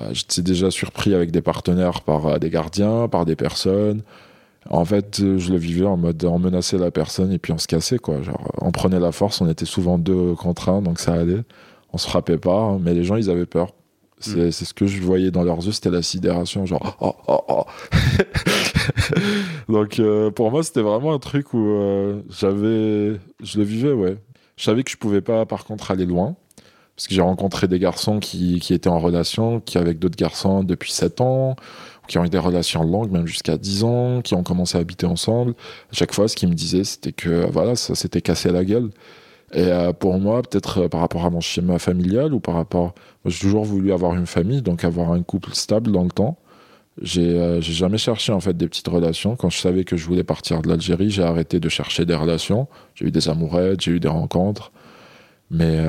euh, 0.00 0.08
j'étais 0.12 0.42
déjà 0.42 0.70
surpris 0.70 1.14
avec 1.14 1.30
des 1.30 1.42
partenaires 1.42 2.00
par 2.00 2.26
euh, 2.26 2.38
des 2.38 2.50
gardiens, 2.50 3.08
par 3.08 3.24
des 3.24 3.36
personnes. 3.36 4.02
En 4.70 4.84
fait, 4.84 5.20
euh, 5.20 5.38
je 5.38 5.52
le 5.52 5.58
vivais 5.58 5.84
en 5.84 5.96
mode 5.96 6.24
on 6.24 6.38
menaçait 6.38 6.78
la 6.78 6.90
personne 6.90 7.32
et 7.32 7.38
puis 7.38 7.52
on 7.52 7.58
se 7.58 7.66
cassait 7.66 7.98
quoi. 7.98 8.22
Genre, 8.22 8.52
on 8.60 8.70
prenait 8.70 9.00
la 9.00 9.12
force, 9.12 9.40
on 9.40 9.48
était 9.48 9.66
souvent 9.66 9.98
deux 9.98 10.34
contre 10.34 10.68
un, 10.68 10.82
donc 10.82 10.98
ça 10.98 11.14
allait. 11.14 11.42
On 11.92 11.98
se 11.98 12.08
frappait 12.08 12.38
pas, 12.38 12.58
hein, 12.58 12.78
mais 12.80 12.94
les 12.94 13.04
gens 13.04 13.16
ils 13.16 13.28
avaient 13.28 13.46
peur. 13.46 13.74
C'est 14.18 14.36
mm. 14.36 14.52
ce 14.52 14.72
que 14.72 14.86
je 14.86 15.02
voyais 15.02 15.30
dans 15.30 15.42
leurs 15.42 15.62
yeux, 15.66 15.72
c'était 15.72 15.90
la 15.90 16.00
sidération, 16.00 16.64
genre 16.64 16.96
oh 17.00 17.14
oh 17.26 17.44
oh. 17.48 17.64
donc 19.68 20.00
pour 20.34 20.50
moi 20.50 20.62
c'était 20.62 20.82
vraiment 20.82 21.12
un 21.12 21.18
truc 21.18 21.54
où 21.54 22.22
j'avais, 22.30 23.18
je 23.42 23.58
le 23.58 23.64
vivais 23.64 23.92
ouais. 23.92 24.16
Je 24.56 24.64
savais 24.64 24.84
que 24.84 24.90
je 24.90 24.96
pouvais 24.96 25.22
pas 25.22 25.46
par 25.46 25.64
contre 25.64 25.90
aller 25.90 26.06
loin 26.06 26.36
parce 26.96 27.08
que 27.08 27.14
j'ai 27.14 27.22
rencontré 27.22 27.68
des 27.68 27.78
garçons 27.78 28.20
qui, 28.20 28.60
qui, 28.60 28.74
étaient 28.74 28.88
en 28.88 28.98
relation, 28.98 29.60
qui 29.60 29.78
avec 29.78 29.98
d'autres 29.98 30.16
garçons 30.16 30.62
depuis 30.62 30.92
7 30.92 31.20
ans, 31.20 31.56
qui 32.06 32.18
ont 32.18 32.24
eu 32.24 32.28
des 32.28 32.38
relations 32.38 32.82
longues, 32.82 33.10
même 33.10 33.26
jusqu'à 33.26 33.56
10 33.56 33.84
ans, 33.84 34.20
qui 34.22 34.34
ont 34.34 34.42
commencé 34.42 34.76
à 34.76 34.82
habiter 34.82 35.06
ensemble. 35.06 35.54
À 35.90 35.94
chaque 35.94 36.12
fois, 36.12 36.28
ce 36.28 36.36
qu'ils 36.36 36.48
me 36.48 36.54
disaient, 36.54 36.84
c'était 36.84 37.12
que 37.12 37.50
voilà, 37.50 37.76
ça 37.76 37.94
s'était 37.94 38.20
cassé 38.20 38.50
la 38.50 38.64
gueule. 38.64 38.90
Et 39.54 39.64
euh, 39.64 39.92
pour 39.92 40.18
moi, 40.18 40.42
peut-être 40.42 40.82
euh, 40.82 40.88
par 40.88 41.00
rapport 41.00 41.24
à 41.24 41.30
mon 41.30 41.40
schéma 41.40 41.78
familial 41.78 42.32
ou 42.32 42.40
par 42.40 42.54
rapport. 42.54 42.94
J'ai 43.24 43.40
toujours 43.40 43.64
voulu 43.64 43.92
avoir 43.92 44.14
une 44.14 44.26
famille, 44.26 44.62
donc 44.62 44.84
avoir 44.84 45.12
un 45.12 45.22
couple 45.22 45.54
stable 45.54 45.92
dans 45.92 46.04
le 46.04 46.10
temps. 46.10 46.38
J'ai 47.00 47.38
euh, 47.38 47.60
jamais 47.60 47.98
cherché 47.98 48.32
en 48.32 48.40
fait 48.40 48.56
des 48.56 48.68
petites 48.68 48.88
relations. 48.88 49.34
Quand 49.36 49.48
je 49.48 49.58
savais 49.58 49.84
que 49.84 49.96
je 49.96 50.04
voulais 50.04 50.24
partir 50.24 50.60
de 50.60 50.68
l'Algérie, 50.68 51.10
j'ai 51.10 51.22
arrêté 51.22 51.58
de 51.58 51.68
chercher 51.68 52.04
des 52.04 52.14
relations. 52.14 52.68
J'ai 52.94 53.06
eu 53.06 53.10
des 53.10 53.28
amourettes, 53.28 53.80
j'ai 53.80 53.92
eu 53.92 54.00
des 54.00 54.08
rencontres. 54.08 54.72
Mais 55.50 55.86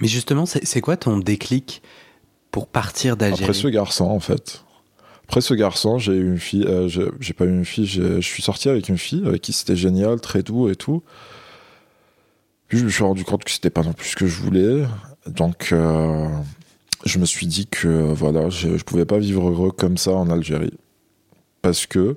mais 0.00 0.08
justement, 0.08 0.46
c'est 0.46 0.80
quoi 0.80 0.96
ton 0.96 1.18
déclic 1.18 1.82
pour 2.50 2.66
partir 2.66 3.16
d'Algérie? 3.16 3.44
Après 3.44 3.54
ce 3.54 3.68
garçon, 3.68 4.06
en 4.06 4.20
fait. 4.20 4.64
Après 5.24 5.42
ce 5.42 5.54
garçon, 5.54 5.98
j'ai 5.98 6.14
eu 6.14 6.26
une 6.26 6.38
fille. 6.38 6.64
Euh, 6.66 6.88
j'ai 7.20 7.34
pas 7.34 7.44
eu 7.44 7.50
une 7.50 7.66
fille. 7.66 7.86
Je 7.86 8.20
suis 8.20 8.42
sorti 8.42 8.68
avec 8.68 8.88
une 8.88 8.98
fille 8.98 9.22
avec 9.26 9.42
qui 9.42 9.52
c'était 9.52 9.76
génial, 9.76 10.20
très 10.20 10.42
doux 10.42 10.68
et 10.70 10.74
tout. 10.74 11.02
Puis 12.66 12.78
je 12.78 12.84
me 12.84 12.90
suis 12.90 13.04
rendu 13.04 13.24
compte 13.24 13.44
que 13.44 13.50
c'était 13.50 13.70
pas 13.70 13.82
non 13.82 13.92
plus 13.92 14.08
ce 14.08 14.16
que 14.16 14.26
je 14.26 14.40
voulais. 14.40 14.84
Donc, 15.26 15.68
euh, 15.72 16.26
je 17.04 17.18
me 17.18 17.24
suis 17.24 17.46
dit 17.46 17.66
que 17.66 17.88
voilà, 17.88 18.48
je, 18.50 18.76
je 18.76 18.84
pouvais 18.84 19.04
pas 19.04 19.18
vivre 19.18 19.48
heureux 19.48 19.72
comme 19.72 19.96
ça 19.96 20.12
en 20.12 20.30
Algérie. 20.30 20.74
Parce 21.62 21.86
que 21.86 22.16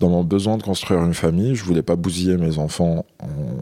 dans 0.00 0.08
mon 0.08 0.22
besoin 0.22 0.56
de 0.56 0.62
construire 0.62 1.02
une 1.02 1.14
famille, 1.14 1.56
je 1.56 1.64
voulais 1.64 1.82
pas 1.82 1.96
bousiller 1.96 2.36
mes 2.36 2.58
enfants 2.58 3.04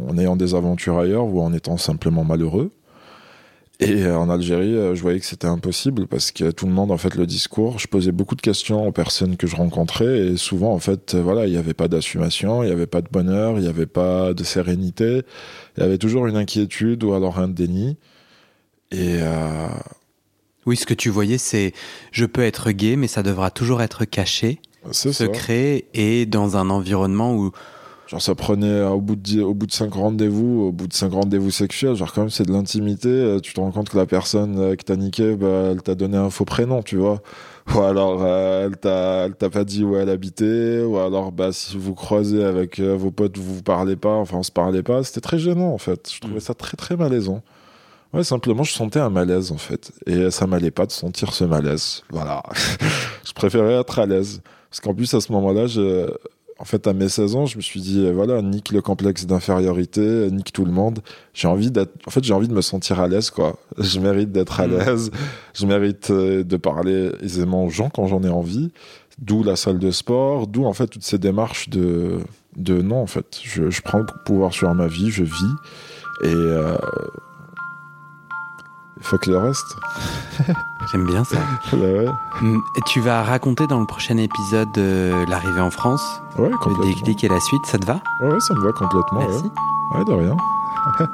en 0.09 0.19
ayant 0.19 0.37
des 0.37 0.55
aventures 0.55 0.99
ailleurs 0.99 1.25
ou 1.25 1.41
en 1.41 1.53
étant 1.53 1.79
simplement 1.79 2.25
malheureux. 2.25 2.71
Et 3.81 4.05
euh, 4.05 4.17
en 4.17 4.31
Algérie, 4.31 4.77
euh, 4.77 4.95
je 4.95 5.03
voyais 5.03 5.19
que 5.19 5.27
c'était 5.27 5.49
impossible 5.49 6.07
parce 6.07 6.31
que 6.31 6.53
tout 6.53 6.67
le 6.67 6.73
monde, 6.73 6.93
en 6.93 6.99
fait, 6.99 7.17
le 7.17 7.27
discours, 7.27 7.81
je 7.81 7.89
posais 7.89 8.13
beaucoup 8.13 8.37
de 8.37 8.41
questions 8.41 8.87
aux 8.87 8.93
personnes 8.93 9.37
que 9.37 9.49
je 9.49 9.57
rencontrais 9.57 10.19
et 10.19 10.37
souvent, 10.37 10.73
en 10.73 10.79
fait, 10.79 11.15
euh, 11.15 11.23
voilà, 11.23 11.47
il 11.47 11.53
n'y 11.53 11.59
avait 11.59 11.75
pas 11.75 11.89
d'assumation, 11.89 12.63
il 12.63 12.67
n'y 12.67 12.73
avait 12.73 12.87
pas 12.87 13.03
de 13.03 13.09
bonheur, 13.11 13.57
il 13.57 13.63
n'y 13.63 13.69
avait 13.69 13.87
pas 13.87 14.35
de 14.35 14.45
sérénité, 14.45 15.23
il 15.77 15.83
y 15.83 15.87
avait 15.87 15.99
toujours 15.99 16.29
une 16.29 16.37
inquiétude 16.37 17.03
ou 17.03 17.15
alors 17.15 17.41
un 17.41 17.49
déni. 17.49 17.97
Et 18.93 19.19
oui, 20.67 20.77
ce 20.77 20.87
que 20.87 20.95
tu 20.95 21.11
voyais, 21.11 21.39
c'est 21.39 21.73
je 22.13 22.25
peux 22.25 22.43
être 22.43 22.71
gay, 22.71 22.97
mais 22.97 23.09
ça 23.09 23.23
devra 23.23 23.51
toujours 23.51 23.83
être 23.83 24.05
caché, 24.05 24.61
secret 24.91 25.85
et 25.95 26.27
dans 26.27 26.57
un 26.57 26.71
environnement 26.71 27.35
où 27.35 27.53
Genre, 28.13 28.21
ça 28.21 28.35
prenait 28.35 28.83
au 28.83 29.01
bout 29.01 29.17
de, 29.17 29.41
au 29.41 29.55
bout 29.55 29.67
de 29.67 29.73
cinq 29.73 29.95
rendez-vous, 29.95 30.65
au 30.65 30.71
bout 30.71 30.87
de 30.87 30.93
cinq 30.93 31.15
rendez-vous 31.15 31.51
sexuels, 31.51 31.95
genre, 31.95 32.13
quand 32.13 32.21
même, 32.21 32.31
c'est 32.31 32.45
de 32.45 32.53
l'intimité. 32.53 33.09
Euh, 33.09 33.41
tu 33.41 33.55
te 33.55 33.61
rends 33.61 33.71
compte 33.71 33.89
que 33.89 33.97
la 33.97 34.05
personne 34.05 34.59
euh, 34.59 34.77
que 34.77 34.83
t'as 34.83 34.97
niqué, 34.97 35.35
bah, 35.35 35.71
elle 35.71 35.81
t'a 35.81 35.95
donné 35.95 36.19
un 36.19 36.29
faux 36.29 36.45
prénom, 36.45 36.83
tu 36.83 36.97
vois. 36.97 37.23
Ou 37.75 37.81
alors, 37.81 38.23
euh, 38.23 38.67
elle 38.67 38.77
t'a, 38.77 39.49
pas 39.49 39.65
dit 39.65 39.83
où 39.83 39.97
elle 39.97 40.11
habitait. 40.11 40.83
Ou 40.83 40.99
alors, 40.99 41.33
bah, 41.33 41.53
si 41.53 41.79
vous 41.79 41.95
croisez 41.95 42.45
avec 42.45 42.81
vos 42.81 43.11
potes, 43.11 43.39
vous 43.39 43.55
vous 43.55 43.63
parlez 43.63 43.97
pas, 43.97 44.17
enfin, 44.17 44.37
on 44.37 44.43
se 44.43 44.53
parlait 44.53 44.83
pas. 44.83 45.03
C'était 45.05 45.23
très 45.23 45.39
gênant, 45.39 45.73
en 45.73 45.79
fait. 45.79 46.11
Je 46.13 46.21
trouvais 46.21 46.41
ça 46.41 46.53
très, 46.53 46.77
très 46.77 46.97
malaisant. 46.97 47.41
Ouais, 48.13 48.25
simplement, 48.25 48.63
je 48.63 48.73
sentais 48.73 49.01
un 49.01 49.11
malaise, 49.11 49.53
en 49.53 49.57
fait. 49.57 49.93
Et 50.07 50.31
ça 50.31 50.47
m'allait 50.47 50.71
pas 50.71 50.87
de 50.87 50.93
sentir 50.93 51.33
ce 51.33 51.45
malaise. 51.45 52.03
Voilà. 52.11 52.43
je 53.25 53.33
préférais 53.33 53.75
être 53.75 53.99
à 53.99 54.07
l'aise. 54.07 54.43
Parce 54.69 54.81
qu'en 54.81 54.95
plus, 54.95 55.13
à 55.15 55.21
ce 55.21 55.33
moment-là, 55.33 55.67
je, 55.67 56.11
en 56.59 56.65
fait, 56.65 56.87
à 56.87 56.93
mes 56.93 57.09
16 57.09 57.35
ans, 57.35 57.47
je 57.47 57.57
me 57.57 57.61
suis 57.63 57.81
dit, 57.81 58.07
euh, 58.07 58.13
voilà, 58.13 58.41
nique 58.41 58.71
le 58.71 58.81
complexe 58.81 59.27
d'infériorité, 59.27 60.31
nique 60.31 60.53
tout 60.53 60.65
le 60.65 60.71
monde. 60.71 61.01
J'ai 61.35 61.49
envie 61.49 61.71
d'être, 61.71 61.93
en 62.07 62.11
fait, 62.11 62.23
j'ai 62.23 62.35
envie 62.35 62.49
de 62.49 62.55
me 62.55 62.61
sentir 62.61 63.01
à 63.01 63.09
l'aise, 63.09 63.31
quoi. 63.31 63.57
Je 63.79 63.99
mérite 63.99 64.31
d'être 64.31 64.61
à 64.61 64.67
mm. 64.67 64.71
l'aise. 64.71 65.11
Je 65.55 65.67
mérite 65.67 66.11
euh, 66.11 66.45
de 66.45 66.57
parler 66.57 67.11
aisément 67.21 67.65
aux 67.65 67.71
gens 67.71 67.91
quand 67.91 68.07
j'en 68.07 68.23
ai 68.23 68.29
envie. 68.29 68.71
D'où 69.19 69.43
la 69.43 69.57
salle 69.57 69.79
de 69.79 69.91
sport, 69.91 70.47
d'où, 70.47 70.65
en 70.65 70.73
fait, 70.73 70.87
toutes 70.87 71.03
ces 71.03 71.19
démarches 71.19 71.69
de, 71.69 72.19
de 72.57 72.81
non, 72.81 73.03
en 73.03 73.07
fait. 73.07 73.41
Je, 73.43 73.71
je 73.71 73.83
prends 73.83 73.99
le 73.99 74.07
pouvoir 74.25 74.53
sur 74.53 74.73
ma 74.75 74.87
vie, 74.87 75.11
je 75.11 75.25
vis. 75.25 75.55
Et, 76.23 76.27
euh, 76.27 76.77
il 79.03 79.09
faut 79.09 79.19
que 79.19 79.31
le 79.31 79.39
reste. 79.39 79.77
J'aime 80.93 81.07
bien 81.07 81.25
ça. 81.25 81.39
Bah 81.73 82.13
mm, 82.41 82.61
et 82.77 82.81
tu 82.87 83.01
vas 83.01 83.23
raconter 83.25 83.67
dans 83.67 83.81
le 83.81 83.87
prochain 83.87 84.17
épisode 84.17 84.79
euh, 84.79 85.27
l'arrivée 85.27 85.61
en 85.61 85.71
France, 85.71 86.03
ouais, 86.39 86.51
complètement. 86.61 86.85
le 86.85 86.95
déclic 86.95 87.25
et 87.25 87.29
la 87.29 87.41
suite, 87.41 87.67
ça 87.67 87.79
te 87.79 87.85
va? 87.85 88.01
Ouais, 88.23 88.39
ça 88.41 88.55
me 88.55 88.61
va 88.65 88.73
complètement. 88.73 89.21
Merci. 89.21 89.45
Ouais, 89.95 90.05
de 90.05 90.13
rien. 90.13 90.37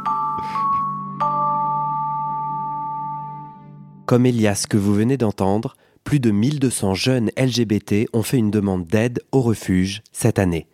Comme 4.07 4.27
Elias 4.27 4.66
que 4.68 4.77
vous 4.77 4.92
venez 4.94 5.16
d'entendre, 5.16 5.74
plus 6.05 6.20
de 6.20 6.31
1200 6.31 6.94
jeunes 6.94 7.31
LGBT 7.38 8.07
ont 8.12 8.22
fait 8.22 8.37
une 8.38 8.51
demande 8.51 8.85
d'aide 8.87 9.22
au 9.33 9.40
refuge 9.40 10.03
cette 10.12 10.38
année. 10.38 10.68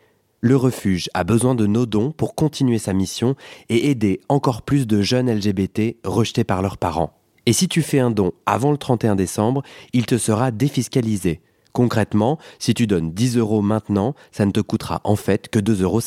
Le 0.46 0.56
refuge 0.56 1.08
a 1.14 1.24
besoin 1.24 1.54
de 1.54 1.64
nos 1.64 1.86
dons 1.86 2.10
pour 2.10 2.34
continuer 2.34 2.76
sa 2.76 2.92
mission 2.92 3.34
et 3.70 3.88
aider 3.88 4.20
encore 4.28 4.60
plus 4.60 4.86
de 4.86 5.00
jeunes 5.00 5.34
LGBT 5.34 5.96
rejetés 6.04 6.44
par 6.44 6.60
leurs 6.60 6.76
parents. 6.76 7.18
Et 7.46 7.54
si 7.54 7.66
tu 7.66 7.80
fais 7.80 7.98
un 7.98 8.10
don 8.10 8.32
avant 8.44 8.70
le 8.70 8.76
31 8.76 9.16
décembre, 9.16 9.62
il 9.94 10.04
te 10.04 10.18
sera 10.18 10.50
défiscalisé. 10.50 11.40
Concrètement, 11.72 12.38
si 12.58 12.74
tu 12.74 12.86
donnes 12.86 13.14
10 13.14 13.38
euros 13.38 13.62
maintenant, 13.62 14.14
ça 14.32 14.44
ne 14.44 14.50
te 14.50 14.60
coûtera 14.60 15.00
en 15.04 15.16
fait 15.16 15.48
que 15.48 15.58
2,50 15.58 15.82
euros. 15.82 16.00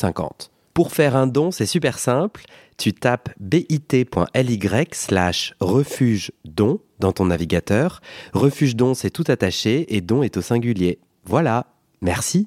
Pour 0.72 0.92
faire 0.92 1.16
un 1.16 1.26
don, 1.26 1.50
c'est 1.50 1.66
super 1.66 1.98
simple. 1.98 2.44
Tu 2.76 2.92
tapes 2.92 3.30
bit.ly 3.40 4.60
slash 4.92 5.56
refuge 5.58 6.30
don 6.44 6.78
dans 7.00 7.10
ton 7.10 7.26
navigateur. 7.26 8.00
Refuge 8.34 8.76
don, 8.76 8.94
c'est 8.94 9.10
tout 9.10 9.24
attaché 9.26 9.96
et 9.96 10.00
don 10.00 10.22
est 10.22 10.36
au 10.36 10.42
singulier. 10.42 11.00
Voilà. 11.24 11.66
Merci. 12.02 12.46